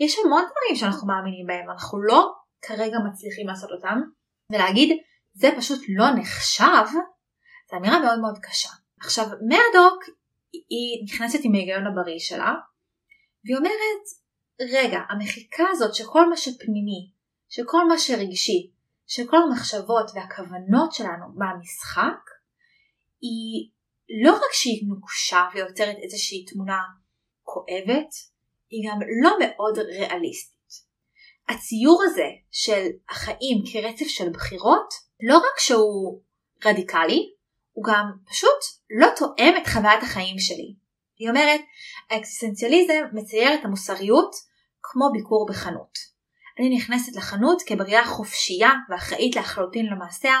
יש 0.00 0.18
המון 0.24 0.42
דברים 0.42 0.76
שאנחנו 0.76 1.06
מאמינים 1.06 1.46
בהם 1.46 1.70
אנחנו 1.70 2.02
לא 2.02 2.32
כרגע 2.62 2.96
מצליחים 3.10 3.46
לעשות 3.46 3.70
אותם 3.70 4.00
ולהגיד 4.52 4.98
זה 5.34 5.48
פשוט 5.56 5.80
לא 5.88 6.04
נחשב 6.16 6.84
זו 7.70 7.76
אמירה 7.76 8.00
מאוד 8.00 8.20
מאוד 8.20 8.38
קשה 8.42 8.70
עכשיו 9.00 9.24
מרדוק 9.24 10.04
היא 10.52 11.04
נכנסת 11.04 11.38
עם 11.42 11.54
ההיגיון 11.54 11.86
הבריא 11.86 12.18
שלה 12.18 12.54
והיא 13.44 13.56
אומרת 13.56 14.04
רגע 14.60 14.98
המחיקה 15.10 15.64
הזאת 15.72 15.94
שכל 15.94 16.30
מה 16.30 16.36
שפנימי 16.36 17.18
שכל 17.48 17.88
מה 17.88 17.98
שרגשי, 17.98 18.70
שכל 19.06 19.36
המחשבות 19.36 20.10
והכוונות 20.14 20.92
שלנו 20.92 21.26
מהמשחק, 21.36 22.30
היא 23.20 23.70
לא 24.24 24.34
רק 24.34 24.52
שהיא 24.52 24.88
נוקשה 24.88 25.48
ויוצרת 25.54 25.96
איזושהי 26.02 26.44
תמונה 26.44 26.78
כואבת, 27.42 28.10
היא 28.70 28.90
גם 28.90 28.98
לא 29.22 29.30
מאוד 29.40 29.78
ריאליסטית. 29.78 30.57
הציור 31.48 32.02
הזה 32.04 32.28
של 32.50 32.86
החיים 33.08 33.62
כרצף 33.72 34.06
של 34.06 34.30
בחירות, 34.30 34.94
לא 35.22 35.36
רק 35.36 35.58
שהוא 35.58 36.20
רדיקלי, 36.64 37.32
הוא 37.72 37.84
גם 37.84 38.04
פשוט 38.30 38.58
לא 39.00 39.08
תואם 39.16 39.54
את 39.62 39.66
חוויית 39.66 40.02
החיים 40.02 40.38
שלי. 40.38 40.74
היא 41.18 41.28
אומרת, 41.28 41.60
האקסיסטנציאליזם 42.10 43.02
מצייר 43.12 43.54
את 43.54 43.64
המוסריות 43.64 44.30
כמו 44.82 45.10
ביקור 45.12 45.46
בחנות. 45.50 45.98
אני 46.58 46.76
נכנסת 46.76 47.16
לחנות 47.16 47.62
כבריאה 47.66 48.06
חופשייה 48.06 48.70
ואחראית 48.90 49.36
לחלוטין 49.36 49.86
למעשיה, 49.86 50.34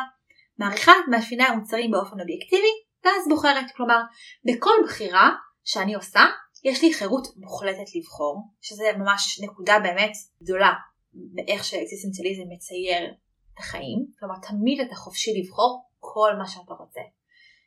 מעריכה 0.58 0.92
את 0.92 1.08
מאפייני 1.10 1.44
המוצרים 1.44 1.90
באופן 1.90 2.20
אובייקטיבי, 2.20 2.72
ואז 3.04 3.28
בוחרת, 3.28 3.64
כלומר, 3.76 4.00
בכל 4.44 4.74
בחירה 4.84 5.30
שאני 5.64 5.94
עושה, 5.94 6.20
יש 6.64 6.82
לי 6.82 6.94
חירות 6.94 7.28
מוחלטת 7.36 7.96
לבחור, 7.96 8.42
שזה 8.60 8.84
ממש 8.98 9.40
נקודה 9.42 9.78
באמת 9.78 10.12
גדולה 10.42 10.72
באיך 11.12 11.64
שאקזיסטנציאליזם 11.64 12.42
מצייר 12.48 13.14
את 13.54 13.58
החיים, 13.58 14.06
כלומר 14.18 14.34
תמיד 14.48 14.80
אתה 14.80 14.94
חופשי 14.94 15.40
לבחור 15.40 15.84
כל 15.98 16.34
מה 16.38 16.48
שאתה 16.48 16.74
רוצה. 16.74 17.00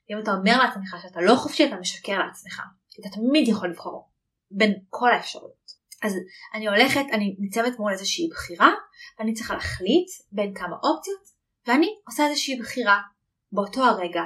אם 0.09 0.19
אתה 0.23 0.31
אומר 0.31 0.57
לעצמך 0.57 0.95
שאתה 1.01 1.21
לא 1.21 1.35
חופשי 1.35 1.65
אתה 1.65 1.75
משקר 1.75 2.19
לעצמך, 2.19 2.61
אתה 2.99 3.09
תמיד 3.09 3.47
יכול 3.47 3.69
לבחור 3.69 4.09
בין 4.51 4.73
כל 4.89 5.11
האפשרויות. 5.11 5.71
אז 6.03 6.17
אני 6.53 6.67
הולכת, 6.67 7.05
אני 7.11 7.35
ניצבת 7.39 7.79
מול 7.79 7.91
איזושהי 7.91 8.29
בחירה, 8.31 8.71
ואני 9.19 9.33
צריכה 9.33 9.53
להחליט 9.53 10.07
בין 10.31 10.53
כמה 10.53 10.75
אופציות, 10.83 11.23
ואני 11.67 11.87
עושה 12.07 12.27
איזושהי 12.27 12.59
בחירה 12.59 13.01
באותו 13.51 13.83
הרגע. 13.83 14.21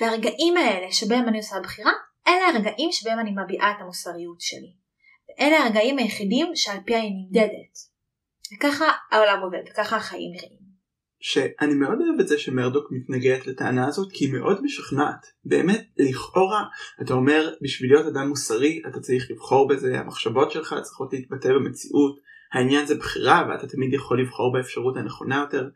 והרגעים 0.00 0.56
האלה 0.56 0.92
שבהם 0.92 1.28
אני 1.28 1.38
עושה 1.38 1.60
בחירה, 1.62 1.92
אלה 2.28 2.46
הרגעים 2.46 2.92
שבהם 2.92 3.18
אני 3.18 3.30
מביעה 3.44 3.70
את 3.70 3.76
המוסריות 3.80 4.40
שלי. 4.40 4.72
ואלה 5.28 5.56
הרגעים 5.56 5.98
היחידים 5.98 6.46
שעל 6.54 6.78
פי 6.84 6.96
אני 6.96 7.10
נמדדת. 7.10 7.91
וככה 8.56 8.84
העולם 9.10 9.40
עובד, 9.42 9.62
וככה 9.72 9.96
החיים 9.96 10.32
נראים. 10.32 10.62
שאני 11.20 11.74
מאוד 11.74 11.98
אוהב 12.00 12.20
את 12.20 12.28
זה 12.28 12.38
שמרדוק 12.38 12.88
מתנגדת 12.90 13.46
לטענה 13.46 13.86
הזאת 13.86 14.12
כי 14.12 14.24
היא 14.24 14.32
מאוד 14.32 14.64
משכנעת. 14.64 15.26
באמת, 15.44 15.88
לכאורה, 15.98 16.64
אתה 17.02 17.14
אומר 17.14 17.54
בשביל 17.62 17.92
להיות 17.92 18.06
אדם 18.06 18.28
מוסרי 18.28 18.82
אתה 18.88 19.00
צריך 19.00 19.30
לבחור 19.30 19.68
בזה, 19.68 20.00
המחשבות 20.00 20.50
שלך 20.50 20.74
צריכות 20.82 21.12
להתבטא 21.12 21.48
במציאות, 21.48 22.20
העניין 22.52 22.86
זה 22.86 22.94
בחירה 22.94 23.46
ואתה 23.48 23.66
תמיד 23.66 23.92
יכול 23.92 24.20
לבחור 24.22 24.52
באפשרות 24.52 24.96
הנכונה 24.96 25.36
יותר. 25.36 25.68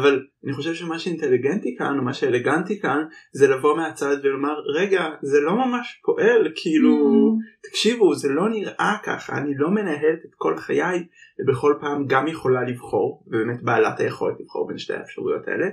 אבל 0.00 0.26
אני 0.44 0.52
חושב 0.52 0.74
שמה 0.74 0.98
שאינטליגנטי 0.98 1.76
כאן 1.78 1.98
או 1.98 2.02
מה 2.02 2.14
שאלגנטי 2.14 2.80
כאן 2.80 3.04
זה 3.32 3.48
לבוא 3.48 3.76
מהצד 3.76 4.16
ולומר 4.22 4.54
רגע 4.74 5.04
זה 5.22 5.40
לא 5.40 5.54
ממש 5.56 6.00
פועל 6.04 6.52
כאילו 6.54 6.94
mm. 6.94 7.68
תקשיבו 7.68 8.14
זה 8.14 8.28
לא 8.28 8.48
נראה 8.48 8.96
ככה 9.04 9.38
אני 9.38 9.52
לא 9.56 9.70
מנהלת 9.70 10.18
את 10.24 10.34
כל 10.36 10.56
חיי 10.56 11.06
ובכל 11.38 11.74
פעם 11.80 12.06
גם 12.06 12.28
יכולה 12.28 12.62
לבחור 12.62 13.24
ובאמת 13.26 13.62
בעלת 13.62 14.00
היכולת 14.00 14.40
לבחור 14.40 14.68
בין 14.68 14.78
שתי 14.78 14.94
האפשרויות 14.94 15.48
האלה 15.48 15.66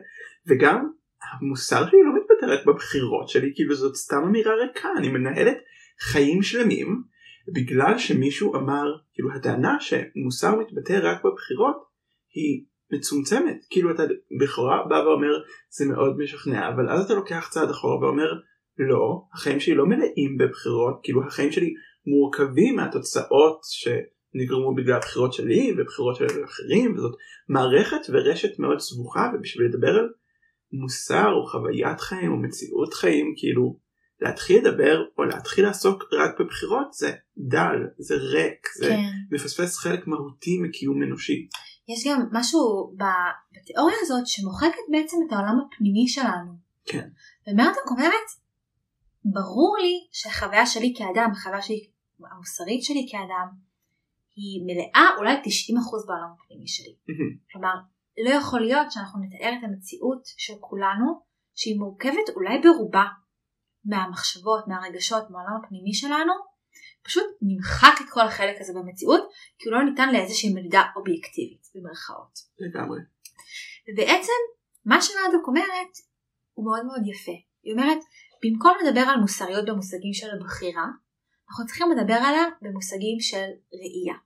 וגם 0.48 0.89
המוסר 1.32 1.89
שלי 1.89 2.00
לא 2.03 2.12
מתבטא 2.15 2.53
רק 2.53 2.65
בבחירות 2.65 3.29
שלי 3.29 3.51
כאילו 3.55 3.75
זאת 3.75 3.96
סתם 3.96 4.24
אמירה 4.24 4.53
ריקה 4.55 4.89
אני 4.98 5.10
מנהלת 5.10 5.58
חיים 6.00 6.41
שלמים 6.41 7.03
בגלל 7.55 7.98
שמישהו 7.98 8.55
אמר 8.55 8.86
כאילו 9.13 9.32
הטענה 9.36 9.77
שמוסר 9.79 10.55
מתבטא 10.55 11.00
רק 11.03 11.17
בבחירות 11.25 11.84
היא 12.34 12.65
מצומצמת 12.92 13.65
כאילו 13.70 13.92
אתה 13.92 14.04
בכורה 14.42 14.84
בא 14.89 14.96
ואומר 14.96 15.34
זה 15.70 15.86
מאוד 15.86 16.18
משכנע 16.18 16.70
אבל 16.70 16.89
אז 16.89 17.06
אתה 17.06 17.13
לוקח 17.13 17.48
צעד 17.51 17.70
אחורה 17.70 18.00
ואומר 18.00 18.34
לא 18.77 19.22
החיים 19.34 19.60
שלי 19.60 19.75
לא 19.75 19.86
מלאים 19.86 20.38
בבחירות 20.39 21.00
כאילו 21.04 21.27
החיים 21.27 21.51
שלי 21.51 21.74
מורכבים 22.08 22.75
מהתוצאות 22.75 23.60
שנגרמו 23.63 24.75
בגלל 24.75 24.96
הבחירות 24.96 25.34
שלי 25.34 25.74
ובחירות 25.77 26.15
של 26.15 26.44
אחרים 26.46 26.94
וזאת 26.96 27.15
מערכת 27.50 28.01
ורשת 28.10 28.60
מאוד 28.60 28.80
סבוכה 28.80 29.32
ובשביל 29.34 29.68
לדבר 29.68 30.00
על 30.00 30.10
מוסר 30.74 31.32
או 31.32 31.46
חוויית 31.46 32.01
חיים 32.01 32.32
או 32.32 32.38
מציאות 32.38 32.94
חיים 32.94 33.34
כאילו 33.38 33.80
להתחיל 34.22 34.68
לדבר 34.68 35.04
או 35.18 35.24
להתחיל 35.24 35.65
לעסוק 35.65 36.04
רק 36.13 36.39
בבחירות 36.39 36.94
זה 36.94 37.12
דל 37.38 37.77
זה 37.98 38.15
ריק 38.15 38.68
זה 38.77 38.89
כן. 38.89 39.36
מפספס 39.36 39.77
חלק 39.77 40.08
מהותי 40.08 40.60
מקיום 40.62 41.04
אנושי. 41.04 41.48
יש 41.88 42.08
גם 42.08 42.22
משהו 42.32 42.94
בתיאוריה 43.54 43.96
הזאת 44.01 44.27
שמוחקת 44.27 44.86
בעצם 44.92 45.18
את 45.27 45.34
העולם 45.34 45.60
הפנימי 45.60 46.08
שלנו. 46.08 46.51
כן. 46.86 47.10
ומרדוק 47.48 47.92
אומרת, 47.92 48.27
ברור 49.25 49.77
לי 49.82 50.08
שהחוויה 50.12 50.65
שלי 50.65 50.94
כאדם, 50.98 51.32
החוויה 51.32 51.62
שלי 51.62 51.88
המוסרית 52.32 52.84
שלי 52.84 53.08
כאדם, 53.12 53.48
היא 54.36 54.62
מלאה 54.65 55.18
אולי 55.18 55.34
90% 55.34 55.38
בעולם 56.08 56.30
הפנימי 56.34 56.68
שלי. 56.68 56.96
כלומר, 57.51 57.75
לא 58.25 58.30
יכול 58.30 58.62
להיות 58.62 58.92
שאנחנו 58.92 59.20
נתאר 59.24 59.54
את 59.60 59.63
המציאות 59.63 60.22
של 60.25 60.54
כולנו, 60.60 61.22
שהיא 61.56 61.80
מורכבת 61.80 62.30
אולי 62.36 62.60
ברובה 62.62 63.06
מהמחשבות, 63.86 64.68
מהרגשות, 64.68 65.30
מהעולם 65.30 65.62
הפנימי 65.63 65.94
שלנו, 65.94 66.34
פשוט 67.04 67.25
נמחק 67.42 68.01
את 68.01 68.06
כל 68.13 68.22
החלק 68.22 68.56
הזה 68.60 68.74
במציאות 68.75 69.30
כי 69.60 69.70
הוא 69.70 69.77
לא 69.77 69.84
ניתן 69.84 70.13
לאיזושהי 70.13 70.54
מדידה 70.54 70.82
אובייקטיבית 70.96 71.64
במרכאות. 71.75 72.39
לגמרי. 72.60 73.00
ובעצם 73.88 74.39
מה 74.86 75.01
שמרדוק 75.01 75.48
אומרת 75.48 75.94
הוא 76.53 76.65
מאוד 76.65 76.86
מאוד 76.86 77.08
יפה. 77.08 77.38
היא 77.63 77.74
אומרת 77.74 78.01
במקום 78.44 78.74
לדבר 78.82 79.01
על 79.01 79.20
מוסריות 79.20 79.65
במושגים 79.65 80.13
של 80.13 80.27
בחירה 80.46 80.86
אנחנו 81.50 81.65
צריכים 81.65 81.91
לדבר 81.91 82.13
עליה 82.13 82.44
במושגים 82.62 83.20
של 83.20 83.50
ראייה. 83.79 84.17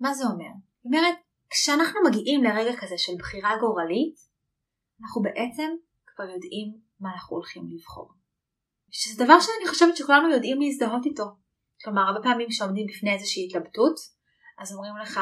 מה 0.00 0.14
זה 0.14 0.24
אומר? 0.24 0.52
היא 0.82 0.84
אומרת 0.84 1.14
כשאנחנו 1.50 2.00
מגיעים 2.08 2.44
לרגע 2.44 2.76
כזה 2.80 2.98
של 2.98 3.12
בחירה 3.18 3.50
גורלית 3.60 4.16
אנחנו 5.02 5.22
בעצם 5.22 5.70
כבר 6.06 6.24
יודעים 6.24 6.68
מה 7.00 7.12
אנחנו 7.14 7.36
הולכים 7.36 7.62
לבחור. 7.74 8.12
שזה 8.90 9.24
דבר 9.24 9.40
שאני 9.40 9.68
חושבת 9.68 9.96
שכולנו 9.96 10.30
יודעים 10.30 10.60
להזדהות 10.60 11.06
איתו. 11.06 11.24
כלומר 11.84 12.02
הרבה 12.02 12.22
פעמים 12.22 12.48
כשעומדים 12.48 12.86
בפני 12.86 13.14
איזושהי 13.14 13.46
התלבטות 13.46 13.94
אז 14.58 14.72
אומרים 14.72 14.96
לך 14.96 15.20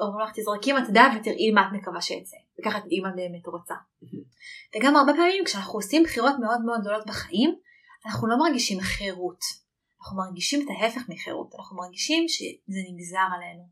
אומרים 0.00 0.26
לך 0.26 0.32
תזרקי 0.34 0.72
מטדע 0.72 1.02
ותראי 1.16 1.50
מה 1.50 1.68
את 1.68 1.72
מקווה 1.72 2.00
שיצא 2.00 2.36
וככה 2.60 2.80
תדעי 2.80 3.00
מה 3.00 3.10
באמת 3.10 3.46
רוצה. 3.46 3.74
וגם 4.76 4.96
הרבה 4.96 5.12
פעמים 5.12 5.44
כשאנחנו 5.44 5.78
עושים 5.78 6.02
בחירות 6.02 6.34
מאוד 6.40 6.60
מאוד 6.64 6.80
גדולות 6.80 7.06
בחיים 7.06 7.54
אנחנו 8.06 8.28
לא 8.28 8.36
מרגישים 8.38 8.80
חירות 8.80 9.40
אנחנו 10.00 10.16
מרגישים 10.16 10.60
את 10.64 10.66
ההפך 10.70 11.08
מחירות 11.08 11.54
אנחנו 11.58 11.76
מרגישים 11.76 12.28
שזה 12.28 12.80
נגזר 12.92 13.26
עלינו. 13.36 13.62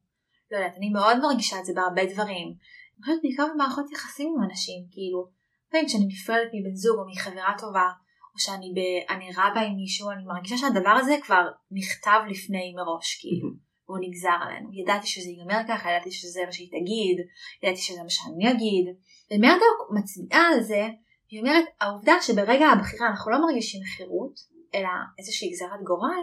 לא 0.50 0.56
יודעת 0.56 0.76
אני 0.76 0.90
מאוד 0.90 1.18
מרגישה 1.22 1.58
את 1.58 1.64
זה 1.64 1.72
בהרבה 1.74 2.04
דברים. 2.04 2.46
אני 2.48 3.04
חושבת 3.04 3.22
בעיקר 3.22 3.46
במערכות 3.54 3.92
יחסים 3.92 4.34
עם 4.36 4.50
אנשים 4.50 4.84
כאילו 4.90 5.28
לפעמים 5.68 5.86
כשאני 5.86 6.06
נפרדת 6.06 6.50
מבן 6.54 6.74
זוג 6.74 6.98
או 6.98 7.04
מחברה 7.10 7.54
טובה 7.58 7.88
או 8.34 8.38
שאני 8.38 8.72
ב... 8.76 8.78
אני 9.12 9.30
רבה 9.36 9.60
עם 9.60 9.76
מישהו, 9.76 10.10
אני 10.10 10.24
מרגישה 10.24 10.56
שהדבר 10.56 10.90
הזה 10.90 11.16
כבר 11.22 11.44
נכתב 11.70 12.20
לפני 12.30 12.74
מראש, 12.76 13.20
כאילו, 13.20 13.48
והוא 13.92 14.04
נגזר 14.04 14.36
עלינו. 14.40 14.68
ידעתי 14.72 15.06
שזה 15.06 15.30
ייגמר 15.30 15.60
ככה, 15.68 15.90
ידעתי 15.90 16.10
שזה 16.10 16.40
מה 16.46 16.52
שהיא 16.52 16.68
תגיד, 16.68 17.26
ידעתי 17.62 17.80
שזה 17.80 18.02
מה 18.02 18.10
שאני 18.10 18.50
אגיד. 18.50 18.86
ומרדוק 19.30 19.78
מצביעה 19.94 20.48
על 20.48 20.62
זה, 20.62 20.88
היא 21.30 21.40
אומרת, 21.40 21.64
העובדה 21.80 22.14
שברגע 22.20 22.66
הבחירה 22.66 23.08
אנחנו 23.08 23.30
לא 23.30 23.38
מרגישים 23.46 23.80
חירות, 23.96 24.34
אלא 24.74 24.88
איזושהי 25.18 25.50
גזירת 25.50 25.82
גורל, 25.84 26.22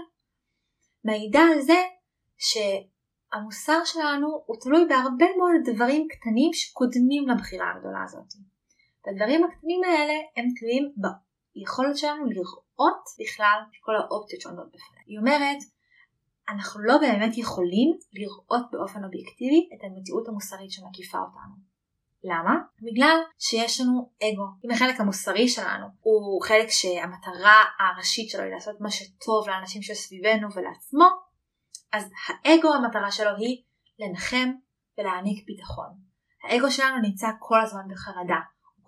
מעידה 1.03 1.39
על 1.39 1.61
זה 1.61 1.81
שהמוסר 2.37 3.79
שלנו 3.85 4.43
הוא 4.45 4.57
תלוי 4.61 4.85
בהרבה 4.89 5.25
מאוד 5.37 5.75
דברים 5.75 6.07
קטנים 6.09 6.53
שקודמים 6.53 7.29
לבחירה 7.29 7.71
הגדולה 7.75 8.03
הזאת. 8.03 8.33
והדברים 9.05 9.43
הקטנים 9.43 9.81
האלה 9.83 10.13
הם 10.37 10.45
תלויים 10.59 10.93
היכולת 11.55 11.97
שלנו 11.97 12.25
לראות 12.25 13.03
בכלל 13.19 13.59
את 13.69 13.75
כל 13.81 13.95
האופציות 13.95 14.41
שעומדות 14.41 14.67
בפנינו. 14.67 15.03
היא 15.07 15.19
אומרת, 15.19 15.57
אנחנו 16.49 16.81
לא 16.83 16.97
באמת 16.97 17.37
יכולים 17.37 17.97
לראות 18.13 18.71
באופן 18.71 19.03
אובייקטיבי 19.03 19.69
את 19.73 19.79
המציאות 19.83 20.27
המוסרית 20.27 20.71
שמקיפה 20.71 21.17
אותנו. 21.17 21.69
למה? 22.23 22.55
בגלל 22.81 23.17
שיש 23.39 23.81
לנו 23.81 24.09
אגו. 24.23 24.47
אם 24.65 24.71
החלק 24.71 24.99
המוסרי 24.99 25.47
שלנו 25.47 25.87
הוא 25.99 26.41
חלק 26.43 26.69
שהמטרה 26.69 27.63
הראשית 27.79 28.29
שלו 28.29 28.43
היא 28.43 28.53
לעשות 28.53 28.81
מה 28.81 28.91
שטוב 28.91 29.49
לאנשים 29.49 29.81
שסביבנו 29.81 30.47
ולעצמו, 30.53 31.05
אז 31.93 32.11
האגו 32.27 32.73
המטרה 32.73 33.11
שלו 33.11 33.31
היא 33.37 33.63
לנחם 33.99 34.51
ולהעניק 34.97 35.45
ביטחון. 35.45 35.89
האגו 36.43 36.71
שלנו 36.71 37.01
נמצא 37.01 37.27
כל 37.39 37.61
הזמן 37.61 37.83
בחרדה. 37.91 38.39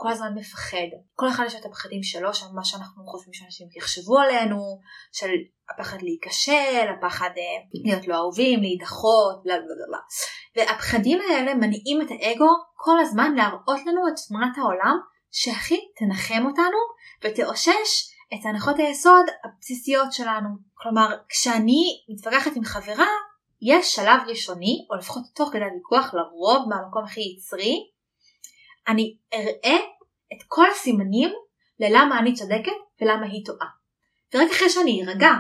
כל 0.01 0.09
הזמן 0.11 0.33
מפחד. 0.35 0.89
כל 1.15 1.29
אחד 1.29 1.43
יש 1.47 1.55
את 1.55 1.65
הפחדים 1.65 2.03
שלו, 2.03 2.33
של 2.33 2.45
מה 2.53 2.63
שאנחנו 2.63 3.03
חושבים 3.05 3.33
שאנשים 3.33 3.67
יחשבו 3.77 4.19
עלינו, 4.19 4.79
של 5.11 5.29
הפחד 5.69 5.97
להיכשל, 6.01 6.87
הפחד 6.97 7.29
אה, 7.37 7.79
להיות 7.83 8.07
לא 8.07 8.15
אהובים, 8.15 8.61
להידחות, 8.61 9.43
בלה 9.43 9.55
בלה 9.55 9.85
בלה. 9.87 9.97
והפחדים 10.55 11.19
האלה 11.21 11.55
מניעים 11.55 12.01
את 12.01 12.07
האגו 12.09 12.47
כל 12.75 12.99
הזמן 12.99 13.35
להראות 13.35 13.79
לנו 13.85 14.07
את 14.07 14.13
תמונת 14.27 14.57
העולם 14.57 14.97
שהכי 15.31 15.79
תנחם 15.97 16.45
אותנו 16.45 16.79
ותאושש 17.23 17.91
את 18.33 18.45
הנחות 18.45 18.79
היסוד 18.79 19.25
הבסיסיות 19.43 20.13
שלנו. 20.13 20.49
כלומר, 20.73 21.17
כשאני 21.29 21.83
מתווכחת 22.09 22.51
עם 22.55 22.63
חברה, 22.63 23.07
יש 23.61 23.95
שלב 23.95 24.19
ראשוני, 24.27 24.87
או 24.89 24.95
לפחות 24.95 25.23
תוך 25.35 25.49
כדי 25.49 25.63
הוויכוח, 25.63 26.13
לרוב 26.13 26.69
מהמקום 26.69 27.03
הכי 27.03 27.21
יצרי, 27.21 27.91
אני 28.87 29.17
אראה 29.33 29.77
את 30.33 30.43
כל 30.47 30.65
הסימנים 30.71 31.29
ללמה 31.79 32.19
אני 32.19 32.33
צודקת 32.33 32.71
ולמה 33.01 33.25
היא 33.25 33.45
טועה. 33.45 33.67
ורק 34.33 34.51
אחרי 34.51 34.69
שאני 34.69 35.03
ארגע, 35.03 35.31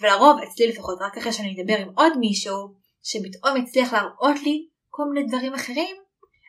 ולרוב 0.00 0.40
אצלי 0.42 0.66
לפחות 0.68 0.98
רק 1.00 1.18
אחרי 1.18 1.32
שאני 1.32 1.56
אדבר 1.60 1.78
עם 1.78 1.88
עוד 1.96 2.12
מישהו 2.18 2.74
שפתאום 3.02 3.56
יצליח 3.56 3.92
להראות 3.92 4.36
לי 4.44 4.68
כל 4.88 5.02
מיני 5.12 5.26
דברים 5.28 5.54
אחרים, 5.54 5.96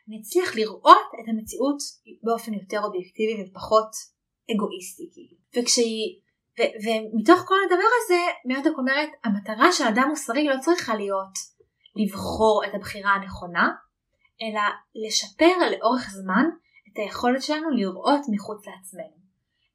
אני 0.08 0.20
אצליח 0.20 0.56
לראות 0.56 1.08
את 1.20 1.28
המציאות 1.28 1.78
באופן 2.22 2.54
יותר 2.54 2.80
אובייקטיבי 2.84 3.42
ופחות 3.42 3.90
אגואיסטי. 4.54 5.10
וכשהיא, 5.56 6.20
ו- 6.58 6.72
ומתוך 6.84 7.40
כל 7.48 7.54
הדבר 7.66 7.90
הזה 8.04 8.20
מירדוק 8.44 8.78
אומרת 8.78 9.08
המטרה 9.24 9.72
של 9.72 9.84
אדם 9.84 10.06
מוסרי 10.08 10.44
לא 10.44 10.54
צריכה 10.60 10.94
להיות 10.94 11.34
לבחור 11.96 12.62
את 12.66 12.74
הבחירה 12.74 13.10
הנכונה 13.10 13.68
אלא 14.42 14.60
לשפר 15.06 15.54
לאורך 15.70 16.10
זמן 16.10 16.44
את 16.92 16.98
היכולת 16.98 17.42
שלנו 17.42 17.70
לראות 17.70 18.20
מחוץ 18.32 18.66
לעצמנו. 18.66 19.20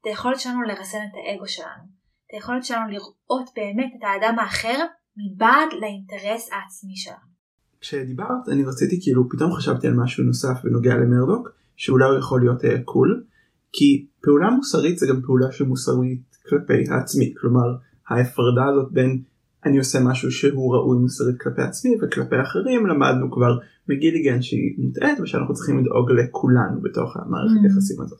את 0.02 0.06
היכולת 0.06 0.40
שלנו 0.40 0.62
לרסן 0.62 0.98
את 0.98 1.16
האגו 1.16 1.48
שלנו. 1.48 1.84
את 2.28 2.34
היכולת 2.34 2.64
שלנו 2.64 2.92
לראות 2.92 3.50
באמת 3.56 3.92
את 3.98 4.04
האדם 4.04 4.40
האחר 4.40 4.86
מבעד 5.18 5.70
לאינטרס 5.82 6.50
העצמי 6.52 6.96
שלנו. 6.96 7.36
כשדיברת 7.82 8.50
אני 8.52 8.64
רציתי 8.64 9.00
כאילו 9.02 9.30
פתאום 9.30 9.54
חשבתי 9.54 9.88
על 9.88 9.94
משהו 9.94 10.24
נוסף 10.24 10.58
בנוגע 10.64 10.96
למרדוק 10.96 11.50
שאולי 11.76 12.06
הוא 12.10 12.18
יכול 12.18 12.42
להיות 12.42 12.86
קול 12.86 13.24
uh, 13.24 13.32
כי 13.74 14.08
פעולה 14.22 14.50
מוסרית 14.50 14.98
זה 14.98 15.08
גם 15.10 15.22
פעולה 15.22 15.52
שמוסרית 15.52 16.36
כלפי 16.50 16.84
העצמי 16.92 17.34
כלומר 17.42 17.76
ההפרדה 18.10 18.66
הזאת 18.66 18.92
בין 18.92 19.22
אני 19.66 19.78
עושה 19.78 20.00
משהו 20.04 20.32
שהוא 20.32 20.76
ראוי 20.76 20.98
מוסרית 20.98 21.42
כלפי 21.42 21.62
עצמי 21.62 21.92
וכלפי 22.02 22.36
אחרים 22.42 22.88
למדנו 22.88 23.32
כבר 23.32 23.58
מגיליגן 23.90 24.42
שהיא 24.42 24.76
מוטעית 24.78 25.20
ושאנחנו 25.20 25.54
צריכים 25.54 25.80
לדאוג 25.80 26.12
לכולנו 26.12 26.82
בתוך 26.82 27.18
המערכת 27.18 27.62
mm. 27.64 27.68
יחסים 27.68 28.02
הזאת. 28.02 28.20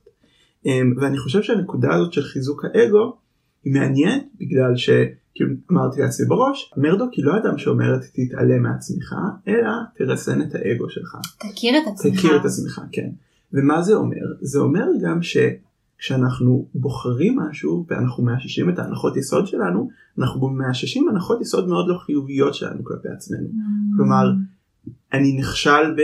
Um, 0.66 0.68
ואני 1.02 1.18
חושב 1.18 1.42
שהנקודה 1.42 1.94
הזאת 1.94 2.14
של 2.14 2.24
חיזוק 2.24 2.66
האגו 2.66 3.18
היא 3.64 3.74
מעניינת 3.74 4.24
בגלל 4.40 4.76
שכאילו 4.76 5.50
אמרתי 5.72 6.02
לעצמי 6.02 6.28
בראש 6.28 6.74
מרדוק 6.78 7.14
היא 7.14 7.26
לא 7.26 7.38
אדם 7.38 7.58
שאומרת 7.58 8.02
תתעלם 8.14 8.64
מעצמך 8.64 9.16
אלא 9.48 9.72
תרסן 9.96 10.42
את 10.42 10.56
האגו 10.56 10.90
שלך. 10.90 11.18
תכיר 11.40 11.78
את 11.78 11.88
עצמך. 11.88 12.14
תכיר 12.14 12.36
את 12.36 12.46
עצמך 12.46 12.82
כן. 12.92 13.10
ומה 13.54 13.82
זה 13.82 13.94
אומר? 13.94 14.26
זה 14.42 14.60
אומר 14.60 14.86
גם 15.02 15.20
שכשאנחנו 15.22 16.68
בוחרים 16.76 17.40
משהו 17.40 17.86
ואנחנו 17.90 18.24
מאששים 18.24 18.70
את 18.70 18.80
ההנחות 18.80 19.18
יסוד 19.18 19.48
שלנו 19.48 19.90
אנחנו 20.20 20.50
מאששים 20.50 21.10
הנחות 21.10 21.42
יסוד 21.42 21.68
מאוד 21.68 21.88
לא 21.88 21.98
חיוביות 21.98 22.54
שלנו 22.54 22.84
כלפי 22.84 23.10
עצמנו. 23.10 23.48
Mm. 23.48 23.98
כלומר 23.98 24.32
אני 25.14 25.38
נכשל 25.40 25.94
ב... 25.98 26.02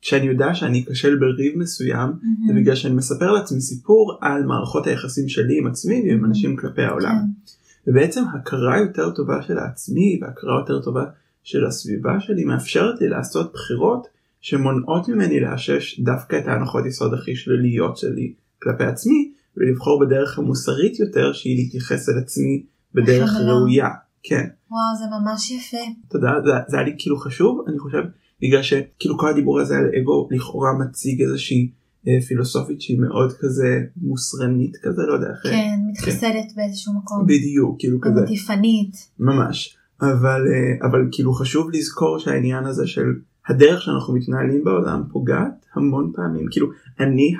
כשאני 0.00 0.26
יודע 0.26 0.54
שאני 0.54 0.84
אכשל 0.90 1.16
בריב 1.16 1.58
מסוים 1.58 2.10
mm-hmm. 2.10 2.46
זה 2.46 2.60
בגלל 2.60 2.74
שאני 2.74 2.94
מספר 2.94 3.32
לעצמי 3.32 3.60
סיפור 3.60 4.18
על 4.20 4.42
מערכות 4.44 4.86
היחסים 4.86 5.28
שלי 5.28 5.58
עם 5.58 5.66
עצמי 5.66 6.02
ועם 6.04 6.20
mm-hmm. 6.20 6.26
אנשים 6.26 6.56
כלפי 6.56 6.82
העולם. 6.82 7.14
כן. 7.14 7.90
ובעצם 7.90 8.22
הכרה 8.34 8.78
יותר 8.78 9.10
טובה 9.10 9.42
של 9.42 9.58
העצמי 9.58 10.20
והכרה 10.22 10.58
יותר 10.58 10.82
טובה 10.82 11.04
של 11.42 11.66
הסביבה 11.66 12.20
שלי 12.20 12.44
מאפשרת 12.44 13.00
לי 13.00 13.08
לעשות 13.08 13.52
בחירות 13.52 14.06
שמונעות 14.40 15.08
ממני 15.08 15.40
לאשש 15.40 16.00
דווקא 16.00 16.38
את 16.38 16.48
ההנחות 16.48 16.86
יסוד 16.86 17.14
הכי 17.14 17.36
שליליות 17.36 17.96
שלי 17.96 18.32
כלפי 18.62 18.84
עצמי 18.84 19.32
ולבחור 19.56 20.00
בדרך 20.00 20.38
המוסרית 20.38 21.00
יותר 21.00 21.32
שהיא 21.32 21.56
להתייחס 21.56 22.08
אל 22.08 22.18
עצמי 22.18 22.62
בדרך 22.94 23.30
ראויה. 23.46 23.88
כן. 24.22 24.46
וואו 24.72 24.96
זה 24.98 25.04
ממש 25.16 25.50
יפה. 25.50 25.84
תודה 26.08 26.30
זה, 26.44 26.50
זה 26.68 26.76
היה 26.76 26.86
לי 26.86 26.94
כאילו 26.98 27.16
חשוב 27.16 27.64
אני 27.68 27.78
חושב 27.78 28.02
בגלל 28.42 28.62
שכאילו 28.62 29.18
כל 29.18 29.28
הדיבור 29.28 29.60
הזה 29.60 29.76
על 29.76 29.90
אגו 30.00 30.28
לכאורה 30.30 30.70
מציג 30.78 31.22
איזושהי 31.22 31.70
אה, 32.08 32.20
פילוסופית 32.20 32.80
שהיא 32.80 33.00
מאוד 33.00 33.32
כזה 33.32 33.80
מוסרנית 33.96 34.76
כזה 34.82 35.02
לא 35.08 35.14
יודע 35.14 35.26
איך. 35.30 35.42
כן 35.42 35.78
מתחסדת 35.90 36.32
כן. 36.32 36.56
באיזשהו 36.56 36.92
מקום. 36.94 37.26
בדיוק 37.26 37.76
כאילו 37.78 38.00
כזה. 38.00 38.20
מטיפנית. 38.20 39.08
ממש. 39.18 39.76
אבל 40.00 40.42
אה, 40.52 40.88
אבל 40.88 41.08
כאילו 41.12 41.32
חשוב 41.32 41.70
לזכור 41.72 42.18
שהעניין 42.18 42.64
הזה 42.64 42.86
של 42.86 43.06
הדרך 43.48 43.82
שאנחנו 43.82 44.14
מתנהלים 44.14 44.64
בעולם 44.64 45.02
פוגעת 45.12 45.66
המון 45.74 46.12
פעמים 46.14 46.46
כאילו 46.50 46.66
אני 47.00 47.34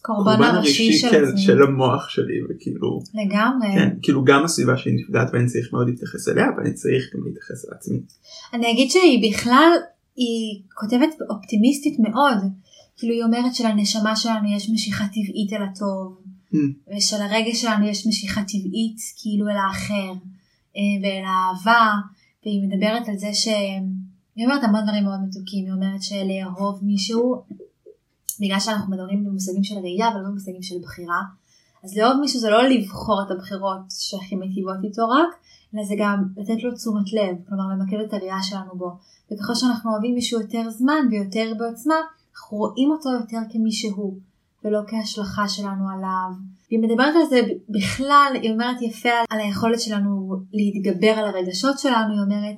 הקורבן 0.00 0.42
הראשי 0.42 0.92
של, 0.92 1.10
כן, 1.10 1.36
של 1.36 1.62
המוח 1.62 2.08
שלי 2.08 2.34
וכאילו 2.50 3.00
לגמרי 3.14 3.68
כן 3.74 3.88
כאילו 4.02 4.24
גם 4.24 4.44
הסביבה 4.44 4.76
שהיא 4.76 4.94
נפגעת 5.00 5.28
ואני 5.32 5.46
צריך 5.46 5.72
מאוד 5.72 5.88
להתייחס 5.88 6.28
אליה 6.28 6.46
ואני 6.56 6.74
צריך 6.74 7.04
גם 7.14 7.24
להתייחס 7.24 7.68
לעצמי. 7.68 7.98
אני 8.54 8.72
אגיד 8.72 8.90
שהיא 8.90 9.30
בכלל 9.30 9.70
היא 10.16 10.62
כותבת 10.74 11.08
אופטימיסטית 11.30 11.98
מאוד 11.98 12.38
כאילו 12.96 13.14
היא 13.14 13.24
אומרת 13.24 13.54
שלנשמה 13.54 14.16
שלנו 14.16 14.56
יש 14.56 14.70
משיכה 14.70 15.04
טבעית 15.04 15.52
אל 15.52 15.62
הטוב 15.62 16.18
mm. 16.54 16.56
ושלרגש 16.96 17.62
שלנו 17.62 17.88
יש 17.88 18.06
משיכה 18.06 18.40
טבעית 18.40 18.96
כאילו 19.22 19.48
אל 19.48 19.56
האחר 19.56 20.12
אה, 20.76 20.82
ואל 21.02 21.24
האהבה 21.26 21.90
והיא 22.44 22.68
מדברת 22.68 23.08
על 23.08 23.16
זה 23.16 23.34
ש... 23.34 23.48
היא 24.38 24.46
אומרת 24.46 24.64
המון 24.64 24.80
דברים 24.86 25.04
מאוד 25.04 25.20
מתוקים, 25.28 25.64
היא 25.64 25.72
אומרת 25.72 26.02
שלאהוב 26.02 26.80
מישהו, 26.82 27.42
בגלל 28.40 28.60
שאנחנו 28.60 28.92
מדברים 28.92 29.24
במושגים 29.24 29.64
של 29.64 29.74
ראייה 29.74 30.08
ולא 30.08 30.28
במושגים 30.28 30.62
של 30.62 30.78
בחירה, 30.82 31.20
אז 31.84 31.96
לאהוב 31.96 32.20
מישהו 32.20 32.40
זה 32.40 32.50
לא 32.50 32.62
לבחור 32.62 33.22
את 33.26 33.30
הבחירות 33.30 33.80
שהכי 33.90 34.36
מיטיבות 34.36 34.76
איתו 34.84 35.08
רק, 35.08 35.34
אלא 35.74 35.84
זה 35.84 35.94
גם 35.98 36.24
לתת 36.36 36.62
לו 36.62 36.74
תשומת 36.74 37.12
לב, 37.12 37.36
כלומר 37.48 37.64
למקד 37.72 37.96
את 38.06 38.12
הראייה 38.12 38.42
שלנו 38.42 38.74
בו. 38.74 38.96
וככל 39.32 39.54
שאנחנו 39.54 39.92
אוהבים 39.92 40.14
מישהו 40.14 40.40
יותר 40.40 40.70
זמן 40.70 41.06
ויותר 41.10 41.52
בעוצמה, 41.58 41.94
אנחנו 42.34 42.58
רואים 42.58 42.90
אותו 42.90 43.10
יותר 43.10 43.38
כמי 43.50 43.72
שהוא, 43.72 44.18
ולא 44.64 44.80
כהשלכה 44.86 45.48
שלנו 45.48 45.88
עליו. 45.90 46.30
והיא 46.70 46.80
מדברת 46.82 47.14
על 47.14 47.26
זה 47.30 47.40
בכלל, 47.68 48.32
היא 48.42 48.52
אומרת 48.52 48.82
יפה 48.82 49.08
על 49.30 49.40
היכולת 49.40 49.80
שלנו 49.80 50.36
להתגבר 50.52 51.10
על 51.10 51.24
הרגשות 51.24 51.78
שלנו, 51.78 52.12
היא 52.12 52.20
אומרת 52.20 52.56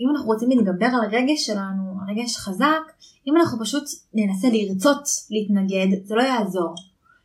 אם 0.00 0.10
אנחנו 0.10 0.26
רוצים 0.26 0.48
להתגבר 0.48 0.86
על 0.86 1.04
הרגש 1.04 1.46
שלנו, 1.46 1.82
הרגש 2.08 2.36
חזק, 2.36 2.92
אם 3.26 3.36
אנחנו 3.36 3.58
פשוט 3.60 3.84
ננסה 4.14 4.48
לרצות 4.52 5.02
להתנגד, 5.30 6.06
זה 6.06 6.14
לא 6.14 6.22
יעזור. 6.22 6.74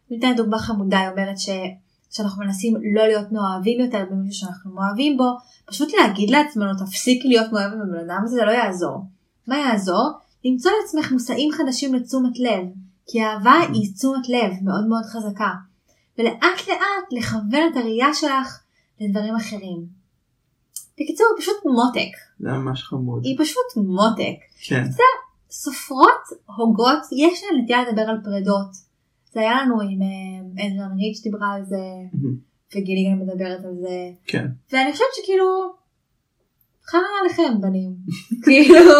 אני 0.09 0.19
אתן 0.19 0.33
דוגמה 0.35 0.59
חמודה, 0.59 0.99
היא 0.99 1.09
אומרת 1.09 1.39
ש... 1.39 1.49
שאנחנו 2.11 2.43
מנסים 2.43 2.73
לא 2.95 3.07
להיות 3.07 3.31
מאוהבים 3.31 3.79
יותר 3.79 4.05
במישהו 4.11 4.39
שאנחנו 4.39 4.71
מאוהבים 4.71 5.17
בו, 5.17 5.37
פשוט 5.65 5.89
להגיד 5.93 6.29
לעצמנו 6.29 6.71
תפסיק 6.85 7.25
להיות 7.25 7.51
מאוהב 7.51 7.71
בבן 7.71 8.09
אדם 8.09 8.21
הזה, 8.23 8.35
זה 8.35 8.45
לא 8.45 8.51
יעזור. 8.51 9.03
מה 9.47 9.57
יעזור? 9.57 10.09
למצוא 10.45 10.71
לעצמך 10.81 11.11
מושאים 11.11 11.51
חדשים 11.51 11.95
לתשומת 11.95 12.39
לב, 12.39 12.65
כי 13.07 13.23
אהבה 13.23 13.53
היא 13.73 13.93
תשומת 13.95 14.29
לב 14.29 14.51
מאוד 14.63 14.87
מאוד 14.87 15.03
חזקה, 15.03 15.51
ולאט 16.19 16.67
לאט 16.67 17.11
לכוון 17.11 17.71
את 17.71 17.77
הראייה 17.77 18.13
שלך 18.13 18.59
לדברים 19.01 19.35
אחרים. 19.35 19.85
בקיצור, 20.93 21.27
היא 21.35 21.41
פשוט 21.41 21.55
מותק. 21.65 22.11
זה 22.39 22.49
ממש 22.49 22.83
חמוד. 22.83 23.25
היא 23.25 23.37
פשוט 23.39 23.85
מותק. 23.85 24.37
כן. 24.67 24.83
זה 24.91 25.03
סופרות 25.51 26.21
הוגות, 26.57 27.03
יש 27.17 27.43
להן 27.43 27.61
נטייה 27.63 27.83
לדבר 27.83 28.01
על 28.01 28.17
פרדות. 28.23 28.71
זה 29.33 29.39
היה 29.39 29.61
לנו 29.61 29.81
עם 29.81 29.99
אדרן 30.53 30.97
ריץ' 30.97 31.23
דיברה 31.23 31.53
על 31.53 31.65
זה, 31.65 31.77
וגילי 32.75 33.11
גם 33.11 33.19
מדברת 33.19 33.65
על 33.65 33.75
זה. 33.81 34.09
כן. 34.27 34.45
ואני 34.71 34.91
חושבת 34.91 35.07
שכאילו, 35.21 35.73
חרא 36.85 37.01
עליכם 37.21 37.61
בנים. 37.61 37.91
כאילו, 38.43 38.91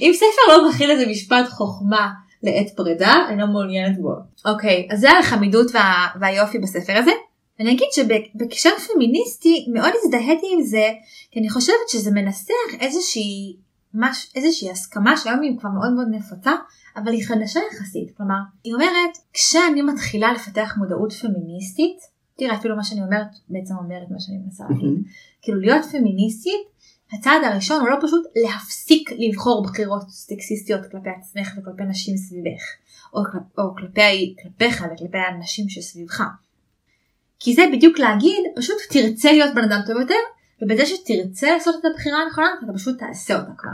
אם 0.00 0.12
ספר 0.14 0.56
לא 0.56 0.68
מכיל 0.68 0.90
איזה 0.90 1.06
משפט 1.10 1.48
חוכמה 1.48 2.10
לעת 2.42 2.76
פרידה, 2.76 3.14
אני 3.28 3.40
לא 3.40 3.46
מעוניינת 3.46 3.98
בו. 4.00 4.12
אוקיי, 4.44 4.88
אז 4.90 5.00
זה 5.00 5.10
על 5.10 5.16
החמידות 5.16 5.70
וה... 5.74 6.06
והיופי 6.20 6.58
בספר 6.58 6.96
הזה. 6.96 7.12
אני 7.60 7.72
אגיד 7.72 7.88
שבהקשר 7.92 8.70
פמיניסטי 8.92 9.66
מאוד 9.72 9.92
הזדהיתי 10.02 10.46
עם 10.52 10.62
זה 10.62 10.88
כי 11.30 11.40
אני 11.40 11.50
חושבת 11.50 11.88
שזה 11.88 12.10
מנסח 12.10 12.74
איזושהי, 12.80 13.56
מש, 13.94 14.32
איזושהי 14.34 14.70
הסכמה 14.70 15.16
שהיום 15.16 15.40
היא 15.40 15.58
כבר 15.58 15.70
מאוד 15.70 15.92
מאוד 15.92 16.06
נפוצה 16.10 16.52
אבל 16.96 17.12
היא 17.12 17.26
חדשה 17.26 17.60
יחסית. 17.72 18.16
כלומר 18.16 18.38
היא 18.64 18.74
אומרת 18.74 19.18
כשאני 19.32 19.82
מתחילה 19.82 20.32
לפתח 20.32 20.74
מודעות 20.78 21.12
פמיניסטית 21.12 21.98
תראה 22.36 22.54
אפילו 22.54 22.76
מה 22.76 22.84
שאני 22.84 23.02
אומרת 23.02 23.26
בעצם 23.48 23.74
אומרת 23.76 24.10
מה 24.10 24.20
שאני 24.20 24.38
מנסה 24.44 24.64
להגיד. 24.70 25.04
כאילו 25.42 25.60
להיות 25.60 25.84
פמיניסטית 25.84 26.72
הצעד 27.12 27.44
הראשון 27.44 27.80
הוא 27.80 27.88
לא 27.88 27.96
פשוט 28.02 28.26
להפסיק 28.36 29.10
לבחור 29.18 29.62
בחירות 29.64 30.10
סטקסיסטיות 30.10 30.80
כלפי 30.90 31.10
עצמך 31.20 31.58
וכלפי 31.58 31.82
נשים 31.82 32.16
סביבך 32.16 32.62
או, 33.14 33.20
או 33.58 33.74
כלפי, 33.76 34.34
כלפיך 34.42 34.84
וכלפי 34.94 35.18
האנשים 35.18 35.68
שסביבך. 35.68 36.22
כי 37.38 37.54
זה 37.54 37.62
בדיוק 37.72 37.98
להגיד 37.98 38.44
פשוט 38.56 38.76
תרצה 38.90 39.32
להיות 39.32 39.54
בן 39.54 39.64
אדם 39.64 39.80
טוב 39.86 40.00
יותר 40.00 40.14
ובזה 40.62 40.86
שתרצה 40.86 41.50
לעשות 41.50 41.74
את 41.80 41.84
הבחירה 41.84 42.18
הנכונה 42.18 42.46
אתה 42.64 42.72
פשוט 42.72 42.98
תעשה 42.98 43.40
אותה 43.40 43.52
כבר. 43.58 43.70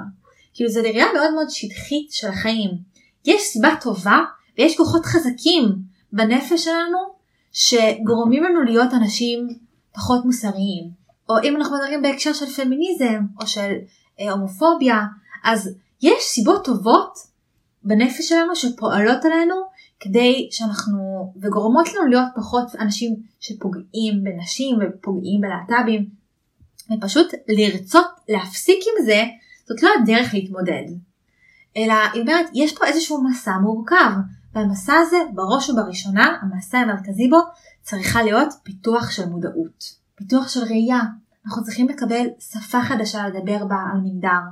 כאילו 0.54 0.70
זו 0.70 0.80
ראייה 0.80 1.06
מאוד 1.14 1.34
מאוד 1.34 1.46
שטחית 1.50 2.12
של 2.12 2.28
החיים. 2.28 2.70
יש 3.24 3.42
סיבה 3.42 3.68
טובה 3.80 4.18
ויש 4.58 4.76
כוחות 4.76 5.06
חזקים 5.06 5.64
בנפש 6.12 6.64
שלנו 6.64 6.98
שגורמים 7.52 8.44
לנו 8.44 8.62
להיות 8.62 8.94
אנשים 8.94 9.48
פחות 9.94 10.24
מוסריים. 10.24 10.90
או 11.28 11.34
אם 11.44 11.56
אנחנו 11.56 11.76
מדברים 11.76 12.02
בהקשר 12.02 12.32
של 12.32 12.46
פמיניזם 12.46 13.20
או 13.40 13.46
של 13.46 13.72
אה, 14.20 14.30
הומופוביה 14.30 15.00
אז 15.44 15.70
יש 16.02 16.22
סיבות 16.22 16.64
טובות 16.64 17.18
בנפש 17.84 18.28
שלנו 18.28 18.56
שפועלות 18.56 19.24
עלינו 19.24 19.54
כדי 20.00 20.48
שאנחנו, 20.50 21.32
וגורמות 21.42 21.94
לנו 21.94 22.06
להיות 22.06 22.28
פחות 22.36 22.76
אנשים 22.80 23.16
שפוגעים 23.40 24.24
בנשים 24.24 24.78
ופוגעים 24.80 25.40
בלהט"בים, 25.40 26.08
ופשוט 26.92 27.26
לרצות 27.48 28.06
להפסיק 28.28 28.78
עם 28.78 29.04
זה, 29.04 29.24
זאת 29.68 29.82
לא 29.82 29.90
הדרך 30.02 30.34
להתמודד. 30.34 30.84
אלא 31.76 31.94
היא 32.12 32.22
אומרת, 32.22 32.46
יש 32.54 32.78
פה 32.78 32.86
איזשהו 32.86 33.24
מסע 33.24 33.58
מורכב, 33.58 34.10
והמסע 34.54 34.94
הזה, 34.94 35.16
בראש 35.34 35.70
ובראשונה, 35.70 36.38
המסע 36.42 36.78
המרכזי 36.78 37.28
בו, 37.28 37.38
צריכה 37.82 38.22
להיות 38.22 38.54
פיתוח 38.62 39.10
של 39.10 39.28
מודעות, 39.28 39.84
פיתוח 40.14 40.48
של 40.48 40.60
ראייה. 40.60 41.00
אנחנו 41.46 41.64
צריכים 41.64 41.88
לקבל 41.88 42.26
שפה 42.38 42.82
חדשה 42.82 43.28
לדבר 43.28 43.64
בה 43.64 43.76
על 43.92 44.00
מגדר 44.04 44.42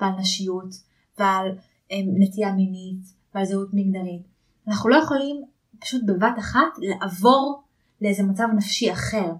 ועל 0.00 0.10
נשיות 0.18 0.74
ועל 1.18 1.48
אה, 1.92 1.96
נטייה 2.18 2.52
מינית 2.52 3.06
ועל 3.34 3.44
זהות 3.44 3.68
מגדרית. 3.72 4.22
אנחנו 4.68 4.90
לא 4.90 4.96
יכולים 4.96 5.44
פשוט 5.80 6.02
בבת 6.06 6.38
אחת 6.38 6.78
לעבור 6.78 7.62
לאיזה 8.00 8.22
מצב 8.22 8.46
נפשי 8.56 8.92
אחר, 8.92 9.32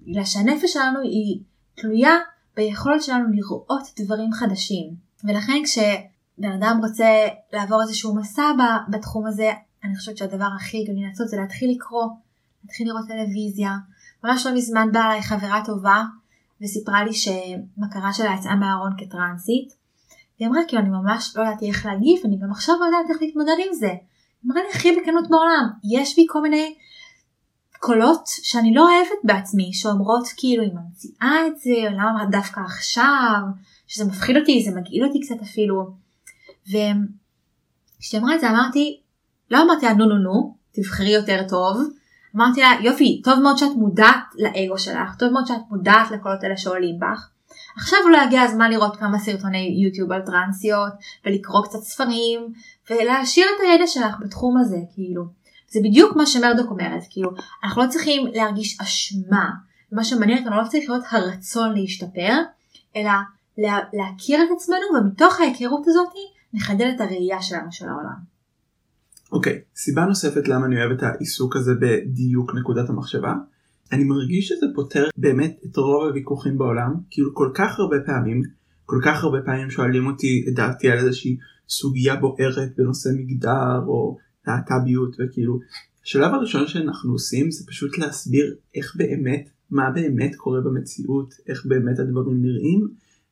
בגלל 0.00 0.24
שהנפש 0.24 0.72
שלנו 0.72 1.00
היא 1.00 1.40
תלויה 1.74 2.18
ביכולת 2.56 3.02
שלנו 3.02 3.28
לראות 3.32 3.82
דברים 4.00 4.32
חדשים. 4.32 4.94
ולכן 5.24 5.62
כשבן 5.64 6.52
אדם 6.52 6.80
רוצה 6.82 7.28
לעבור 7.52 7.82
איזשהו 7.82 8.14
מסע 8.14 8.52
בתחום 8.88 9.26
הזה, 9.26 9.52
אני 9.84 9.96
חושבת 9.96 10.16
שהדבר 10.16 10.48
הכי 10.56 10.80
הגיוני 10.80 11.06
לעשות 11.08 11.28
זה 11.28 11.36
להתחיל 11.36 11.70
לקרוא, 11.70 12.06
להתחיל 12.64 12.88
לראות 12.88 13.08
טלוויזיה. 13.08 13.70
ממש 14.24 14.46
לא 14.46 14.54
מזמן 14.54 14.92
באה 14.92 15.06
אליי 15.06 15.22
חברה 15.22 15.62
טובה 15.64 16.02
וסיפרה 16.62 17.04
לי 17.04 17.12
שמכרה 17.14 18.12
שלה 18.12 18.34
יצאה 18.38 18.56
מהארון 18.56 18.92
כטרנסית. 18.98 19.74
היא 20.38 20.48
אמרה 20.48 20.60
כאילו 20.68 20.82
אני 20.82 20.88
ממש 20.88 21.36
לא 21.36 21.42
ידעתי 21.42 21.68
איך 21.68 21.86
להגיב, 21.86 22.20
אני 22.24 22.38
גם 22.38 22.50
עכשיו 22.50 22.74
לא 22.80 22.84
יודעת 22.84 23.10
איך 23.10 23.22
להתמודד 23.22 23.56
עם 23.66 23.74
זה. 23.74 23.88
היא 23.88 24.50
אמרה 24.50 24.62
לי 24.62 24.68
הכי 24.74 24.88
בכנות 24.92 25.28
בעולם, 25.30 25.68
יש 25.92 26.16
בי 26.16 26.26
כל 26.28 26.42
מיני 26.42 26.74
קולות 27.82 28.22
שאני 28.26 28.74
לא 28.74 28.82
אוהבת 28.82 29.24
בעצמי, 29.24 29.70
שאומרות 29.72 30.28
כאילו 30.36 30.62
היא 30.62 30.72
ממציאה 30.72 31.46
את 31.46 31.58
זה, 31.58 31.90
למה 31.90 32.24
דווקא 32.30 32.60
עכשיו, 32.60 33.40
שזה 33.86 34.04
מפחיד 34.04 34.36
אותי, 34.36 34.62
זה 34.62 34.80
מגעיל 34.80 35.04
אותי 35.04 35.20
קצת 35.20 35.42
אפילו. 35.42 35.90
וכשהיא 36.62 38.20
אמרה 38.20 38.34
את 38.34 38.40
זה 38.40 38.50
אמרתי, 38.50 39.00
לא 39.50 39.62
אמרתי 39.62 39.86
לה 39.86 39.94
נו 39.94 40.06
נו 40.06 40.18
נו, 40.18 40.54
תבחרי 40.72 41.10
יותר 41.10 41.42
טוב, 41.48 41.80
אמרתי 42.36 42.60
לה 42.60 42.70
יופי, 42.80 43.22
טוב 43.24 43.40
מאוד 43.40 43.58
שאת 43.58 43.76
מודעת 43.76 44.24
לאגו 44.38 44.78
שלך, 44.78 45.14
טוב 45.18 45.32
מאוד 45.32 45.46
שאת 45.46 45.70
מודעת 45.70 46.10
לקולות 46.10 46.42
האלה 46.42 46.56
שעולים 46.56 46.98
בך. 47.00 47.28
עכשיו 47.76 47.98
אולי 48.04 48.20
הגיע 48.20 48.42
הזמן 48.42 48.70
לראות 48.70 48.96
כמה 48.96 49.18
סרטוני 49.18 49.82
יוטיוב 49.84 50.12
על 50.12 50.20
טרנסיות 50.26 50.92
ולקרוא 51.26 51.64
קצת 51.64 51.78
ספרים 51.78 52.52
ולהשאיר 52.90 53.46
את 53.56 53.60
הידע 53.62 53.86
שלך 53.86 54.14
בתחום 54.20 54.58
הזה 54.58 54.78
כאילו. 54.94 55.41
זה 55.72 55.80
בדיוק 55.84 56.16
מה 56.16 56.26
שמרדוק 56.26 56.70
אומרת 56.70 57.02
כאילו 57.10 57.30
אנחנו 57.64 57.82
לא 57.82 57.88
צריכים 57.88 58.26
להרגיש 58.34 58.80
אשמה 58.80 59.50
מה 59.92 60.04
שמעניין 60.04 60.38
אותנו 60.38 60.56
לא 60.56 60.68
צריך 60.68 60.90
להיות 60.90 61.04
הרצון 61.10 61.74
להשתפר 61.74 62.34
אלא 62.96 63.10
לה, 63.58 63.78
להכיר 63.92 64.42
את 64.42 64.48
עצמנו 64.56 64.80
ומתוך 64.98 65.40
ההיכרות 65.40 65.82
הזאת 65.86 66.08
נחדד 66.54 66.92
את 66.96 67.00
הראייה 67.00 67.42
שלנו 67.42 67.72
של 67.72 67.88
העולם. 67.88 68.32
אוקיי, 69.32 69.52
okay, 69.52 69.76
סיבה 69.76 70.04
נוספת 70.04 70.48
למה 70.48 70.66
אני 70.66 70.76
אוהב 70.76 70.90
את 70.90 71.02
העיסוק 71.02 71.56
הזה 71.56 71.72
בדיוק 71.80 72.54
נקודת 72.54 72.88
המחשבה. 72.88 73.34
אני 73.92 74.04
מרגיש 74.04 74.48
שזה 74.48 74.66
פותר 74.74 75.08
באמת 75.16 75.60
את 75.64 75.76
רוב 75.76 76.06
הוויכוחים 76.06 76.58
בעולם, 76.58 76.94
כאילו 77.10 77.34
כל 77.34 77.50
כך 77.54 77.78
הרבה 77.78 77.96
פעמים, 78.06 78.42
כל 78.86 79.00
כך 79.04 79.24
הרבה 79.24 79.38
פעמים 79.44 79.70
שואלים 79.70 80.06
אותי 80.06 80.44
את 80.48 80.54
דעתי 80.54 80.90
על 80.90 80.98
איזושהי 80.98 81.36
סוגיה 81.68 82.16
בוערת 82.16 82.76
בנושא 82.76 83.08
מגדר 83.16 83.80
או 83.86 84.16
להט"ביות 84.46 85.16
וכאילו, 85.18 85.58
השלב 86.04 86.34
הראשון 86.34 86.66
שאנחנו 86.66 87.12
עושים 87.12 87.50
זה 87.50 87.66
פשוט 87.66 87.98
להסביר 87.98 88.54
איך 88.74 88.96
באמת, 88.96 89.50
מה 89.70 89.90
באמת 89.90 90.36
קורה 90.36 90.60
במציאות, 90.60 91.34
איך 91.48 91.66
באמת 91.66 91.98
הדברים 91.98 92.42
נראים, 92.42 92.88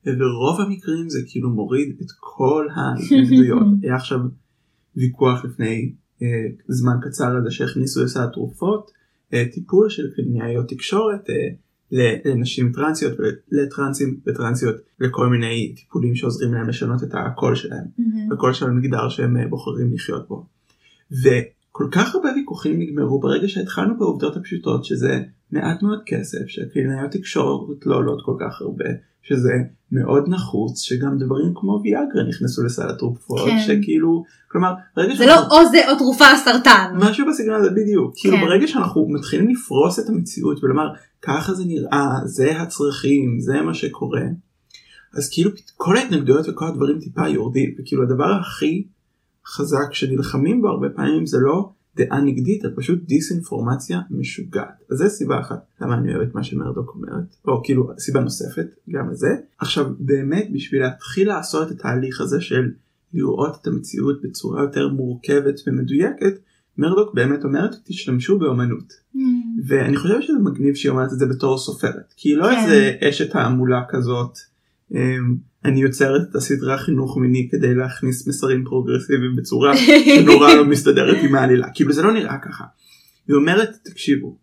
וברוב 0.07 0.61
המקרים 0.61 1.09
זה 1.09 1.21
כאילו 1.27 1.51
מוריד 1.51 1.97
את 2.03 2.07
כל 2.21 2.67
ההתנגדויות. 2.75 3.67
היה 3.83 3.95
עכשיו 3.95 4.19
ויכוח 4.97 5.45
לפני 5.45 5.93
אה, 6.23 6.47
זמן 6.69 6.97
קצר 7.03 7.37
על 7.37 7.45
זה 7.45 7.51
שהכניסו 7.51 8.05
לסל 8.05 8.23
התרופות 8.23 8.91
אה, 9.35 9.45
טיפול 9.53 9.91
של 9.91 10.11
קלינאיות 10.15 10.69
תקשורת 10.69 11.31
אה, 11.31 11.35
לנשים 11.93 12.73
טרנסיות 12.73 13.19
ולטרנסים 13.53 14.21
וטרנסיות 14.27 14.77
לכל 15.01 15.29
מיני 15.29 15.75
טיפולים 15.77 16.15
שעוזרים 16.15 16.55
להם 16.55 16.69
לשנות 16.69 17.03
את 17.03 17.15
הקול 17.15 17.55
שלהם, 17.55 17.85
mm-hmm. 17.85 18.35
הקול 18.35 18.53
של 18.53 18.67
המגדר 18.67 19.09
שהם 19.09 19.37
אה, 19.37 19.49
בוחרים 19.49 19.95
לחיות 19.95 20.29
בו. 20.29 20.47
וכל 21.13 21.89
כך 21.93 22.15
הרבה 22.15 22.29
ויכוחים 22.37 22.81
נגמרו 22.81 23.21
ברגע 23.21 23.49
שהתחלנו 23.49 23.99
בעובדות 23.99 24.37
הפשוטות 24.37 24.85
שזה 24.85 25.23
מעט 25.53 25.83
מאוד 25.83 26.03
כסף, 26.07 26.47
שקלינאיות 26.47 27.11
תקשורת 27.11 27.87
לא 27.87 27.97
עולות 27.97 28.23
כל 28.25 28.37
כך 28.41 28.61
הרבה, 28.61 28.85
שזה 29.23 29.53
מאוד 29.93 30.29
נחוץ, 30.29 30.81
שגם 30.81 31.19
דברים 31.19 31.53
כמו 31.55 31.81
ויאגרה 31.83 32.23
נכנסו 32.29 32.65
לסל 32.65 32.89
התרופות, 32.89 33.49
כן. 33.49 33.59
שכאילו, 33.67 34.23
כלומר, 34.49 34.73
ברגע 34.97 35.15
זה 35.15 35.27
לא 35.27 35.35
שאנחנו... 35.35 35.57
לא 35.57 35.63
או 35.63 35.69
זה 35.71 35.91
או 35.91 35.99
תרופה 35.99 36.25
לסרטן. 36.35 36.95
משהו 36.97 37.27
בסגנון 37.27 37.61
הזה 37.61 37.71
בדיוק, 37.71 38.15
כאילו, 38.17 38.35
כן. 38.35 38.41
כאילו 38.41 38.47
ברגע 38.47 38.67
שאנחנו 38.67 39.09
מתחילים 39.09 39.49
לפרוס 39.49 39.99
את 39.99 40.09
המציאות 40.09 40.65
ולומר, 40.65 40.89
ככה 41.23 41.55
זה 41.55 41.65
נראה, 41.65 42.15
זה 42.25 42.61
הצרכים, 42.61 43.41
זה 43.41 43.61
מה 43.61 43.75
שקורה, 43.75 44.23
אז 45.15 45.31
כאילו 45.33 45.51
כל 45.77 45.97
ההתנגדויות 45.97 46.49
וכל 46.49 46.67
הדברים 46.67 46.99
טיפה 47.01 47.29
יורדים, 47.29 47.75
וכאילו 47.79 48.03
הדבר 48.03 48.33
הכי 48.41 48.85
חזק 49.47 49.93
שנלחמים 49.93 50.63
בו 50.63 50.69
הרבה 50.69 50.89
פעמים 50.89 51.27
זה 51.27 51.39
לא 51.41 51.73
דעה 51.97 52.21
נגדית, 52.21 52.65
אלא 52.65 52.73
פשוט 52.77 52.99
דיסאינפורמציה 53.07 54.01
משוגעת. 54.11 54.83
אז 54.91 54.99
זה 54.99 55.09
סיבה 55.09 55.41
אחת 55.41 55.67
למה 55.81 55.95
אני 55.95 56.15
אוהב 56.15 56.29
את 56.29 56.35
מה 56.35 56.45
שמרדוק 56.45 56.95
אומרת, 56.95 57.37
או 57.49 57.63
כאילו 57.65 57.91
סיבה 57.99 58.21
נוספת 58.21 58.67
גם 58.91 59.11
לזה. 59.11 59.29
עכשיו 59.59 59.87
באמת 59.99 60.49
בשביל 60.53 60.83
להתחיל 60.83 61.29
לעשות 61.29 61.73
את 61.73 61.73
התהליך 61.73 62.21
הזה 62.21 62.41
של 62.41 62.71
לראות 63.15 63.59
את 63.63 63.67
המציאות 63.67 64.23
בצורה 64.23 64.63
יותר 64.63 64.89
מורכבת 64.89 65.61
ומדויקת, 65.67 66.35
מרדוק 66.79 67.15
באמת 67.15 67.45
אומרת 67.45 67.75
תשתמשו 67.85 68.39
באומנות. 68.39 68.93
Mm. 69.15 69.19
ואני 69.67 69.97
חושב 69.97 70.21
שזה 70.21 70.39
מגניב 70.39 70.75
שהיא 70.75 70.91
אומרת 70.91 71.13
את 71.13 71.19
זה 71.19 71.27
בתור 71.27 71.59
סופרת, 71.59 72.15
כי 72.17 72.29
היא 72.29 72.37
לא 72.37 72.45
כן. 72.45 72.57
איזה 72.57 72.97
אשת 73.09 73.33
תעמולה 73.33 73.83
כזאת. 73.89 74.39
אמ, 74.95 75.37
אני 75.65 75.81
יוצרת 75.81 76.31
את 76.31 76.35
הסדרה 76.35 76.79
חינוך 76.79 77.19
מיני 77.19 77.49
כדי 77.51 77.75
להכניס 77.75 78.29
מסרים 78.29 78.65
פרוגרסיביים 78.65 79.37
בצורה 79.37 79.77
שנורא 79.77 80.55
לא 80.55 80.65
מסתדרת 80.73 81.17
עם 81.23 81.35
העלילה 81.35 81.69
כאילו 81.75 81.93
זה 81.93 82.03
לא 82.03 82.13
נראה 82.13 82.39
ככה. 82.39 82.65
היא 83.29 83.37
אומרת 83.37 83.71
תקשיבו 83.83 84.39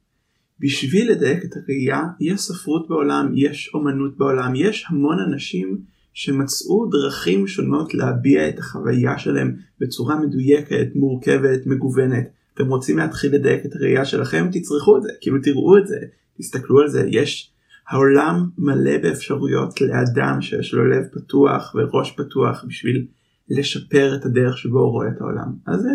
בשביל 0.59 1.11
לדייק 1.11 1.45
את 1.45 1.51
הראייה 1.55 2.03
יש 2.19 2.41
ספרות 2.41 2.87
בעולם 2.87 3.31
יש 3.35 3.71
אומנות 3.73 4.17
בעולם 4.17 4.55
יש 4.55 4.85
המון 4.89 5.19
אנשים 5.19 5.77
שמצאו 6.13 6.89
דרכים 6.91 7.47
שונות 7.47 7.93
להביע 7.93 8.49
את 8.49 8.59
החוויה 8.59 9.17
שלהם 9.17 9.55
בצורה 9.79 10.19
מדויקת 10.19 10.87
מורכבת 10.95 11.65
מגוונת. 11.65 12.27
אתם 12.53 12.67
רוצים 12.67 12.97
להתחיל 12.97 13.35
לדייק 13.35 13.65
את 13.65 13.75
הראייה 13.75 14.05
שלכם? 14.05 14.47
תצרכו 14.51 14.97
את 14.97 15.03
זה 15.03 15.09
כאילו 15.21 15.37
תראו 15.43 15.77
את 15.77 15.87
זה 15.87 15.97
תסתכלו 16.37 16.81
על 16.81 16.87
זה. 16.87 17.07
יש 17.11 17.51
העולם 17.89 18.49
מלא 18.57 18.97
באפשרויות 18.97 19.81
לאדם 19.81 20.41
שיש 20.41 20.73
לו 20.73 20.85
לב 20.85 21.03
פתוח 21.13 21.75
וראש 21.75 22.11
פתוח 22.11 22.65
בשביל 22.67 23.05
לשפר 23.49 24.15
את 24.15 24.25
הדרך 24.25 24.57
שבו 24.57 24.79
הוא 24.79 24.91
רואה 24.91 25.07
את 25.07 25.21
העולם. 25.21 25.53
אז 25.65 25.85
אה, 25.85 25.91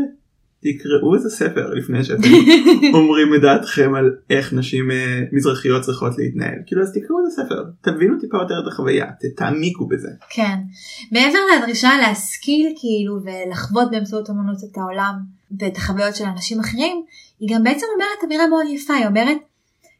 תקראו 0.63 1.15
איזה 1.15 1.31
ספר 1.31 1.75
לפני 1.75 2.05
שאתם 2.05 2.29
אומרים 2.95 3.35
את 3.35 3.41
דעתכם 3.41 3.95
על 3.95 4.11
איך 4.31 4.53
נשים 4.53 4.91
uh, 4.91 4.95
מזרחיות 5.33 5.83
צריכות 5.83 6.19
להתנהל. 6.19 6.59
כאילו 6.67 6.83
אז 6.83 6.93
תקראו 6.93 7.19
איזה 7.19 7.43
ספר, 7.43 7.65
תבינו 7.81 8.19
טיפה 8.21 8.37
יותר 8.37 8.55
את 8.63 8.73
החוויה, 8.73 9.07
תעמיקו 9.37 9.87
בזה. 9.87 10.09
כן. 10.31 10.57
מעבר 11.13 11.39
לדרישה 11.57 11.91
להשכיל 12.01 12.73
כאילו 12.81 13.21
ולחוות 13.25 13.91
באמצעות 13.91 14.31
אמנות 14.31 14.57
את 14.65 14.79
העולם 14.79 15.15
ואת 15.61 15.77
החוויות 15.77 16.17
של 16.17 16.25
אנשים 16.25 16.61
אחרים, 16.61 17.05
היא 17.41 17.49
גם 17.55 17.65
בעצם 17.65 17.87
אומרת 17.95 18.25
אמירה 18.25 18.47
מאוד 18.47 18.67
יפה, 18.71 18.95
היא 18.95 19.07
אומרת 19.07 19.37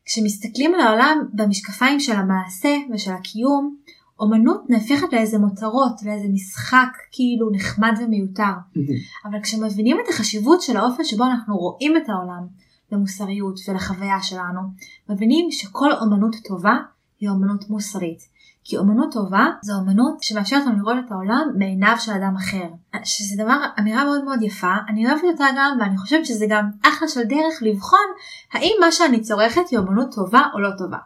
כשמסתכלים 0.05 0.75
על 0.75 0.81
העולם 0.81 1.19
במשקפיים 1.33 2.01
של 2.01 2.13
המעשה 2.13 2.77
ושל 2.95 3.13
הקיום, 3.13 3.77
אומנות 4.21 4.71
נהפכת 4.71 5.13
לאיזה 5.13 5.39
מותרות, 5.39 6.03
לאיזה 6.03 6.29
משחק 6.33 6.89
כאילו 7.13 7.51
נחמד 7.51 7.93
ומיותר. 8.01 8.53
אבל 9.25 9.39
כשמבינים 9.43 9.97
את 10.05 10.09
החשיבות 10.11 10.63
של 10.63 10.77
האופן 10.77 11.05
שבו 11.05 11.25
אנחנו 11.25 11.57
רואים 11.57 11.97
את 11.97 12.09
העולם, 12.09 12.47
למוסריות 12.93 13.55
ולחוויה 13.69 14.23
שלנו, 14.23 14.61
מבינים 15.09 15.51
שכל 15.51 15.93
אומנות 15.93 16.37
טובה 16.45 16.77
היא 17.21 17.29
אומנות 17.29 17.71
מוסרית. 17.71 18.32
כי 18.65 18.77
אומנות 18.77 19.13
טובה 19.13 19.47
זו 19.63 19.73
אומנות 19.75 20.23
שמאפשרת 20.23 20.67
לנו 20.67 20.79
לראות 20.79 21.05
את 21.07 21.13
העולם 21.13 21.49
בעיניו 21.59 21.97
של 21.99 22.13
אדם 22.13 22.37
אחר. 22.37 22.69
שזה 23.05 23.45
דבר, 23.45 23.57
אמירה 23.79 24.05
מאוד 24.05 24.25
מאוד 24.25 24.43
יפה, 24.43 24.75
אני 24.89 25.07
אוהבת 25.07 25.25
אותה 25.25 25.45
גם 25.57 25.77
ואני 25.81 25.99
חושבת 25.99 26.27
שזה 26.27 26.47
גם 26.49 26.71
אחלה 26.83 27.09
של 27.09 27.23
דרך 27.23 27.63
לבחון 27.63 28.07
האם 28.53 28.73
מה 28.81 28.93
שאני 28.93 29.21
צורכת 29.21 29.69
היא 29.71 29.79
אומנות 29.79 30.15
טובה 30.15 30.43
או 30.55 30.61
לא 30.61 30.71
טובה. 30.79 30.99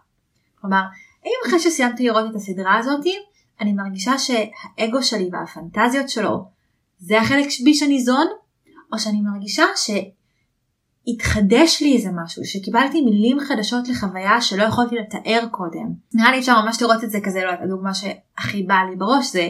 כלומר, 0.61 0.83
האם 1.25 1.33
אחרי 1.47 1.61
שסיימתי 1.61 2.07
לראות 2.07 2.31
את 2.31 2.35
הסדרה 2.35 2.79
הזאתי, 2.79 3.15
אני 3.61 3.73
מרגישה 3.73 4.13
שהאגו 4.19 5.03
שלי 5.03 5.31
והפנטזיות 5.33 6.09
שלו 6.09 6.49
זה 6.99 7.21
החלק 7.21 7.47
בי 7.65 7.75
שניזון, 7.75 8.27
או 8.93 8.99
שאני 8.99 9.21
מרגישה 9.21 9.65
ש... 9.77 9.91
התחדש 11.09 11.83
לי 11.83 11.97
איזה 11.97 12.11
משהו, 12.25 12.45
שקיבלתי 12.45 13.01
מילים 13.01 13.41
חדשות 13.41 13.89
לחוויה 13.89 14.41
שלא 14.41 14.63
יכולתי 14.63 14.95
לתאר 14.97 15.47
קודם. 15.51 15.93
נראה 16.15 16.33
לי 16.33 16.39
אפשר 16.39 16.61
ממש 16.65 16.83
לראות 16.83 17.05
את 17.05 17.11
זה 17.11 17.19
כזה, 17.25 17.41
לא 17.41 17.47
יודעת, 17.47 17.63
הדוגמה 17.63 17.95
שהכי 17.95 18.63
באה 18.63 18.85
לי 18.91 18.97
בראש 18.97 19.33
זה 19.33 19.49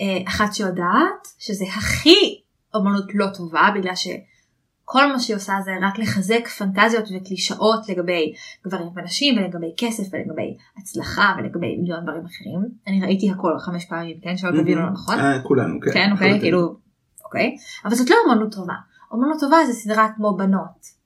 אה, 0.00 0.18
אחת 0.28 0.54
שיודעת 0.54 1.28
שזה 1.38 1.64
הכי 1.64 2.40
אומנות 2.74 3.14
לא 3.14 3.26
טובה, 3.34 3.68
בגלל 3.74 3.94
כל 4.84 5.12
מה 5.12 5.18
שהיא 5.18 5.36
עושה 5.36 5.54
זה 5.64 5.70
רק 5.82 5.98
לחזק 5.98 6.48
פנטזיות 6.48 7.04
וקלישאות 7.16 7.88
לגבי 7.88 8.32
גברים 8.66 8.88
ונשים 8.96 9.38
ולגבי 9.38 9.74
כסף 9.76 10.04
ולגבי 10.12 10.56
הצלחה 10.78 11.34
ולגבי 11.38 11.76
מיליון 11.76 12.02
דברים 12.02 12.24
אחרים. 12.24 12.68
אני 12.86 13.00
ראיתי 13.02 13.30
הכל 13.30 13.58
חמש 13.58 13.84
פעמים, 13.84 14.16
כן? 14.22 14.36
שלא 14.36 14.50
תבינו 14.50 14.80
לא 14.80 14.90
נכון. 14.90 15.18
אה, 15.18 15.42
כולנו, 15.42 15.80
כן. 15.80 15.90
כן, 15.92 16.12
אוקיי, 16.12 16.26
לחלוטין. 16.26 16.40
כאילו, 16.40 16.76
אוקיי. 17.24 17.56
אבל 17.84 17.94
זאת 17.94 18.10
לא 18.10 18.16
אמנות 18.26 18.52
טובה. 18.52 18.74
אמנות 19.14 19.40
טובה 19.40 19.56
זה 19.66 19.72
סדרה 19.72 20.08
כמו 20.16 20.36
בנות. 20.36 21.00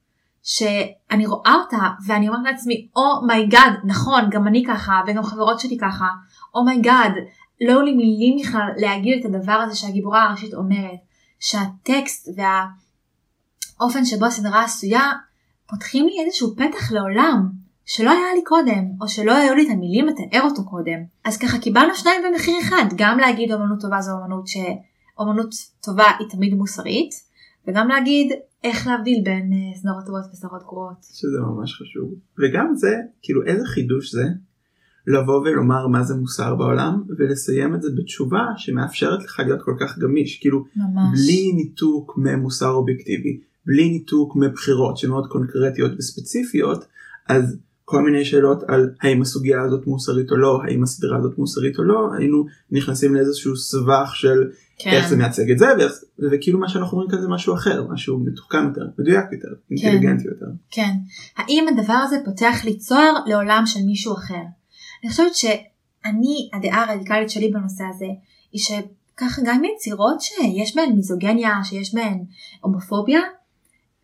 שאני 0.45 1.27
רואה 1.27 1.55
אותה 1.55 1.89
ואני 2.07 2.29
אומרת 2.29 2.43
לעצמי, 2.45 2.89
oh 2.97 3.16
my 3.16 3.35
God, 3.35 3.73
נכון, 3.85 4.31
גם 4.31 4.49
אני 4.49 4.65
ככה 4.69 5.01
וגם 5.07 5.23
חברות 5.23 5.61
שלי 5.61 5.79
ככה, 5.81 6.07
oh 6.55 6.69
my 6.69 6.84
God, 6.84 7.13
לא 7.61 7.73
היו 7.73 7.83
לי 7.83 7.95
מילים 7.95 8.39
בכלל 8.41 8.69
להגיד 8.77 9.21
את 9.21 9.35
הדבר 9.35 9.53
הזה 9.53 9.77
שהגיבורה 9.77 10.25
הראשית 10.25 10.55
אומרת, 10.55 10.99
שהטקסט 11.41 12.29
והאופן 12.37 14.05
שבו 14.05 14.27
הסדרה 14.27 14.65
עשויה 14.65 15.13
פותחים 15.67 16.07
לי 16.07 16.25
איזשהו 16.25 16.57
פתח 16.57 16.93
לעולם 16.93 17.49
שלא 17.87 18.11
היה 18.11 18.35
לי 18.35 18.45
קודם, 18.45 18.85
או 19.01 19.09
שלא 19.09 19.33
היו 19.33 19.55
לי 19.55 19.67
את 19.67 19.71
המילים 19.71 20.07
לתאר 20.07 20.43
אותו 20.43 20.65
קודם. 20.65 20.99
אז 21.25 21.37
ככה 21.37 21.59
קיבלנו 21.59 21.95
שניים 21.95 22.23
במחיר 22.29 22.61
אחד, 22.61 22.85
גם 22.97 23.19
להגיד 23.19 23.53
אומנות 23.53 23.81
טובה 23.81 24.01
זו 24.01 24.13
אומנות 24.13 24.45
שאומנות 24.47 25.51
טובה 25.81 26.07
היא 26.19 26.29
תמיד 26.31 26.55
מוסרית, 26.55 27.11
וגם 27.69 27.89
להגיד 27.89 28.33
איך 28.65 28.87
להבדיל 28.87 29.23
בין 29.25 29.53
אה, 29.53 29.79
סדרות 29.81 30.07
טובות 30.07 30.25
וסדרות 30.33 30.63
גרועות. 30.63 30.97
שזה 31.13 31.41
ממש 31.41 31.75
חשוב. 31.75 32.15
וגם 32.39 32.75
זה, 32.75 32.97
כאילו 33.23 33.43
איזה 33.47 33.67
חידוש 33.67 34.13
זה, 34.13 34.25
לבוא 35.07 35.41
ולומר 35.41 35.87
מה 35.87 36.03
זה 36.03 36.15
מוסר 36.15 36.55
בעולם, 36.55 37.03
ולסיים 37.19 37.75
את 37.75 37.83
זה 37.83 37.89
בתשובה 37.97 38.47
שמאפשרת 38.57 39.25
לך 39.25 39.41
להיות 39.47 39.63
כל 39.63 39.77
כך 39.81 39.99
גמיש, 39.99 40.39
כאילו 40.41 40.65
ממש. 40.77 41.21
בלי 41.21 41.53
ניתוק 41.53 42.15
ממוסר 42.17 42.71
אובייקטיבי, 42.71 43.41
בלי 43.67 43.89
ניתוק 43.89 44.37
מבחירות 44.37 44.97
שמאוד 44.97 45.27
קונקרטיות 45.27 45.93
וספציפיות, 45.99 46.85
אז 47.29 47.59
כל 47.85 48.03
מיני 48.03 48.25
שאלות 48.25 48.63
על 48.69 48.91
האם 49.01 49.23
הסוגיה 49.23 49.63
הזאת 49.63 49.87
מוסרית 49.87 50.31
או 50.31 50.37
לא, 50.37 50.61
האם 50.65 50.83
הסדרה 50.83 51.19
הזאת 51.19 51.39
מוסרית 51.39 51.79
או 51.79 51.85
לא, 51.85 52.13
היינו 52.13 52.47
נכנסים 52.71 53.15
לאיזשהו 53.15 53.57
סבך 53.57 54.13
של 54.15 54.51
כן. 54.79 54.91
איך 54.91 55.09
זה 55.09 55.17
מייצג 55.17 55.51
את 55.51 55.59
זה, 55.59 55.67
ואיך- 55.79 56.05
וכאילו 56.33 56.59
מה 56.59 56.69
שאנחנו 56.69 56.93
אומרים 56.93 57.11
כאן 57.11 57.21
זה 57.21 57.29
משהו 57.29 57.55
אחר, 57.55 57.87
משהו 57.93 58.19
מתוחכם 58.19 58.69
יותר, 58.69 58.81
מדויק 58.99 59.25
יותר, 59.33 59.49
אינטליגנטי 59.71 60.25
יותר. 60.29 60.47
כן. 60.71 60.91
האם 61.37 61.67
הדבר 61.69 61.93
הזה 61.93 62.17
פותח 62.25 62.65
לי 62.65 62.79
צוהר 62.79 63.13
לעולם 63.27 63.63
של 63.67 63.81
מישהו 63.87 64.15
אחר? 64.15 64.43
אני 65.03 65.11
חושבת 65.11 65.35
שאני, 65.35 66.51
הדעה 66.53 66.93
הרדיקלית 66.93 67.31
שלי 67.31 67.49
בנושא 67.51 67.85
הזה, 67.95 68.07
היא 68.53 68.61
שככה 68.61 69.43
גם 69.45 69.63
יצירות 69.65 70.21
שיש 70.21 70.77
בהן 70.77 70.93
מיזוגניה, 70.93 71.55
שיש 71.65 71.95
בהן 71.95 72.25
הומופוביה, 72.61 73.21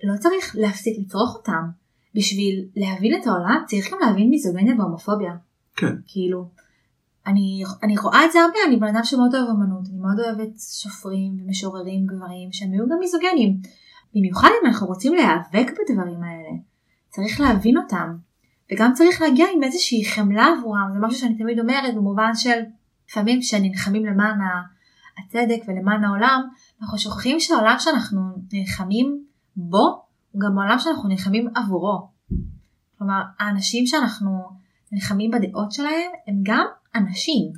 לא 0.05 0.17
צריך 0.19 0.57
להפסיק 0.59 0.99
לצרוך 0.99 1.35
אותם. 1.37 1.65
בשביל 2.15 2.65
להבין 2.77 3.21
את 3.21 3.27
העולם 3.27 3.63
צריך 3.67 3.93
גם 3.93 3.99
להבין 4.01 4.31
מיזוגניה 4.31 4.75
והומופוביה. 4.79 5.33
כן. 5.77 5.95
כאילו, 6.07 6.49
אני, 7.27 7.63
אני 7.83 7.97
רואה 7.97 8.25
את 8.25 8.33
זה 8.33 8.39
הרבה, 8.41 8.59
אני 8.67 8.77
בן 8.77 8.89
אדם 8.89 9.05
שמאוד 9.05 9.35
אוהב 9.35 9.49
אמנות, 9.49 9.89
אני 9.89 9.99
מאוד 9.99 10.21
אוהבת 10.21 10.57
סופרים 10.57 11.37
ומשוררים 11.41 12.07
גברים 12.07 12.53
שהם 12.53 12.73
היו 12.73 12.89
גם 12.89 12.99
מיזוגנים. 13.01 13.61
במיוחד 14.15 14.49
אם 14.63 14.67
אנחנו 14.67 14.87
רוצים 14.87 15.15
להיאבק 15.15 15.71
בדברים 15.71 16.23
האלה, 16.23 16.51
צריך 17.09 17.41
להבין 17.41 17.77
אותם, 17.77 18.17
וגם 18.73 18.93
צריך 18.93 19.23
להגיע 19.23 19.47
עם 19.55 19.63
איזושהי 19.63 20.05
חמלה 20.05 20.47
עבורם, 20.59 20.91
זה 20.95 21.07
משהו 21.07 21.19
שאני 21.19 21.39
תמיד 21.39 21.59
אומרת 21.61 21.95
במובן 21.95 22.35
של 22.35 22.61
לפעמים 23.09 23.41
כשנלחמים 23.41 24.05
למען 24.05 24.39
הצדק 25.19 25.63
ולמען 25.69 26.05
העולם, 26.05 26.43
אנחנו 26.83 26.99
שוכחים 26.99 27.41
שהעולם 27.41 27.77
שאנחנו 27.79 28.21
נלחמים 28.53 29.25
בו 29.57 30.03
הוא 30.31 30.41
גם 30.41 30.59
העולם 30.59 30.79
שאנחנו 30.79 31.09
נלחמים 31.09 31.49
עבורו. 31.55 32.09
כלומר, 32.99 33.23
האנשים 33.39 33.87
שאנחנו 33.87 34.31
נלחמים 34.93 35.31
בדעות 35.31 35.73
שלהם 35.73 36.11
הם 36.27 36.35
גם 36.43 36.67
אנשים 36.95 37.53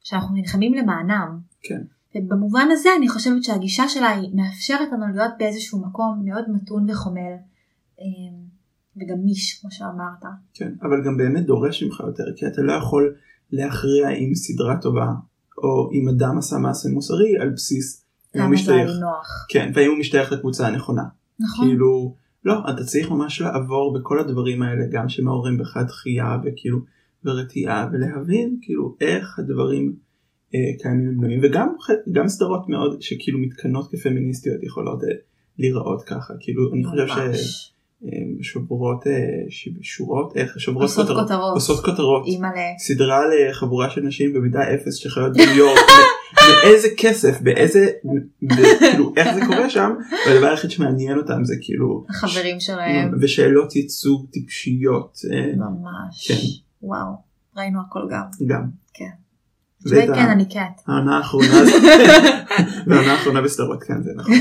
שאנחנו 0.00 0.34
נלחמים 0.34 0.74
למענם. 0.74 1.38
כן. 1.62 1.82
ובמובן 2.14 2.68
הזה 2.70 2.88
אני 2.98 3.08
חושבת 3.08 3.44
שהגישה 3.44 3.88
שלה 3.88 4.08
היא 4.08 4.30
מאפשרת 4.34 4.88
לנו 4.92 5.06
להיות 5.14 5.32
באיזשהו 5.38 5.86
מקום 5.86 6.22
מאוד 6.24 6.44
מתון 6.48 6.90
וחומל 6.90 7.32
אה, 8.00 8.04
וגמיש 8.96 9.60
כמו 9.60 9.70
שאמרת. 9.70 10.34
כן, 10.54 10.72
אבל 10.82 11.04
גם 11.06 11.16
באמת 11.16 11.46
דורש 11.46 11.82
ממך 11.82 12.00
יותר, 12.00 12.24
כי 12.36 12.46
אתה 12.46 12.62
לא 12.62 12.72
יכול 12.72 13.14
להכריע 13.52 14.08
אם 14.10 14.34
סדרה 14.34 14.80
טובה, 14.80 15.08
או 15.58 15.90
אם 15.92 16.08
אדם 16.08 16.38
עשה 16.38 16.58
מעשה 16.58 16.88
מוסרי 16.88 17.38
על 17.40 17.50
בסיס 17.50 18.04
אם 18.36 18.40
הוא 18.40 18.50
משתייך, 18.50 18.90
היה 18.90 19.00
נוח. 19.00 19.46
כן, 19.48 19.72
והאם 19.74 19.90
הוא 19.90 19.98
משתייך 19.98 20.32
לקבוצה 20.32 20.66
הנכונה. 20.66 21.02
נכון. 21.40 21.66
כאילו, 21.66 22.14
לא, 22.44 22.54
אתה 22.70 22.84
צריך 22.84 23.10
ממש 23.10 23.40
לעבור 23.40 23.98
בכל 23.98 24.20
הדברים 24.20 24.62
האלה, 24.62 24.84
גם 24.92 25.08
שמעוררים 25.08 25.58
בך 25.58 25.76
דחייה 25.76 26.36
וכאילו, 26.44 26.78
ורתיעה, 27.24 27.88
ולהבין 27.92 28.58
כאילו 28.62 28.96
איך 29.00 29.38
הדברים 29.38 29.96
אה, 30.54 30.60
קיימים 30.82 31.08
ובנויים, 31.08 31.40
וגם 31.42 31.68
גם 32.12 32.28
סדרות 32.28 32.68
מאוד 32.68 33.02
שכאילו 33.02 33.38
מתקנות 33.38 33.90
כפמיניסטיות 33.90 34.62
יכולות 34.62 35.04
אה, 35.04 35.08
להיראות 35.58 36.02
ככה, 36.02 36.34
כאילו, 36.40 36.72
אני 36.74 36.84
חושב 36.84 37.06
ש... 37.06 37.70
אה, 38.04 38.10
שוברות 38.42 39.06
אה, 39.06 39.12
שורות 39.80 40.36
איך 40.36 40.60
שוברות 40.60 40.82
עושות 40.82 41.06
כותרות 41.06 41.28
כותרות. 41.28 41.54
עושות 41.54 41.84
כותרות 41.84 42.26
אימא'לה. 42.26 42.62
סדרה 42.78 43.20
לחבורה 43.28 43.90
של 43.90 44.00
נשים 44.00 44.32
במידה 44.32 44.74
אפס 44.74 44.94
שחיות 44.94 45.32
בניו 45.32 45.56
יורק 45.56 45.78
באיזה 46.62 46.88
כסף 46.96 47.40
באיזה 47.40 47.90
כאילו 48.56 49.12
איך 49.16 49.34
זה 49.34 49.40
קורה 49.46 49.70
שם 49.70 49.90
והדבר 50.26 50.46
היחיד 50.46 50.70
שמעניין 50.70 51.18
אותם 51.18 51.44
זה 51.44 51.54
כאילו 51.60 52.04
החברים 52.10 52.60
שלהם. 52.60 53.10
ושאלות 53.20 53.76
ייצוג 53.76 54.26
טיפשיות 54.30 55.18
אה, 55.32 55.52
ממש. 55.56 56.28
כן. 56.28 56.69
וואו. 56.82 57.14
ראינו 57.56 57.80
הכל 57.80 58.00
גם. 58.10 58.22
גם. 58.48 58.64
כן. 58.94 59.10
ואת 59.90 60.08
ה- 60.08 60.14
כן 60.14 60.28
אני 60.30 60.48
קאט. 60.48 60.80
העונה 60.88 61.16
האחרונה 61.16 61.46
והעונה 62.86 63.12
האחרונה 63.12 63.40
בסדרות 63.42 63.82
כן 63.82 64.02
זה 64.02 64.10
נכון 64.16 64.34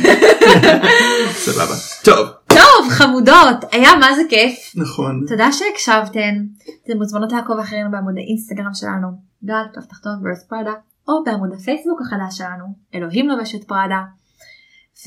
סבבה 1.46 1.74
טוב 2.06 2.28
טוב 2.48 2.90
חמודות 2.90 3.58
היה 3.72 3.90
מה 4.00 4.16
זה 4.16 4.22
כיף. 4.30 4.72
נכון 4.76 5.26
תודה 5.28 5.52
שהקשבתן. 5.52 6.36
אתן 6.84 6.98
מוזמנות 6.98 7.32
לעקוב 7.32 7.60
אחרינו 7.60 7.92
בעמוד 7.92 8.14
האינסטגרם 8.18 8.74
שלנו, 8.74 9.08
גל 9.46 9.64
כף 9.76 9.86
תחתון 9.86 10.14
ורס 10.24 10.44
פראדה, 10.50 10.72
או 11.08 11.24
בעמוד 11.26 11.50
הפייסבוק 11.54 12.02
החדש 12.02 12.38
שלנו, 12.38 12.66
אלוהים 12.96 13.30
לובש 13.30 13.56
את 13.56 13.64
פראדה. 13.64 14.02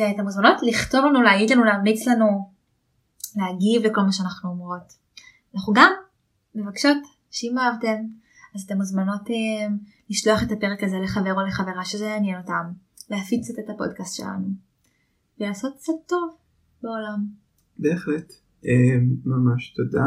ואתן 0.01 0.23
מוזמנות 0.23 0.57
לכתוב 0.63 1.05
לנו, 1.05 1.23
להעיד 1.23 1.51
לנו, 1.51 1.65
להמליץ 1.65 2.07
לנו, 2.09 2.51
להגיב 3.37 3.91
לכל 3.91 4.01
מה 4.01 4.13
שאנחנו 4.13 4.51
אומרות. 4.51 4.93
אנחנו 5.55 5.73
גם 5.73 5.93
מבקשות 6.55 6.97
שאם 7.33 7.59
אהבתם, 7.59 7.97
אז 8.55 8.63
אתן 8.63 8.77
מוזמנות 8.77 9.31
אה, 9.31 9.75
לשלוח 10.11 10.43
את 10.43 10.53
הפרק 10.53 10.85
הזה 10.85 10.97
לחבר 11.05 11.33
או 11.35 11.47
לחברה 11.47 11.85
שזה 11.85 12.05
יעניין 12.05 12.41
אותם, 12.41 12.65
להפיץ 13.11 13.51
את 13.51 13.71
הפודקאסט 13.71 14.17
שלנו, 14.17 14.47
ולעשות 15.41 15.73
קצת 15.79 15.93
טוב 16.07 16.37
בעולם. 16.83 17.27
בהחלט 17.79 18.33
אה, 18.67 18.99
ממש 19.25 19.75
תודה 19.77 20.07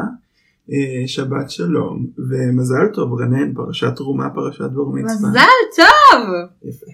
אה, 0.72 1.08
שבת 1.08 1.50
שלום 1.50 2.08
ומזל 2.30 2.88
טוב 2.94 3.22
רנן 3.22 3.54
פרשת 3.54 3.96
תרומה 3.96 4.30
פרשת 4.30 4.72
בר 4.72 4.90
מצווה 4.90 5.30
מזל 5.30 5.40
טוב! 5.76 6.30
יפה 6.64 6.86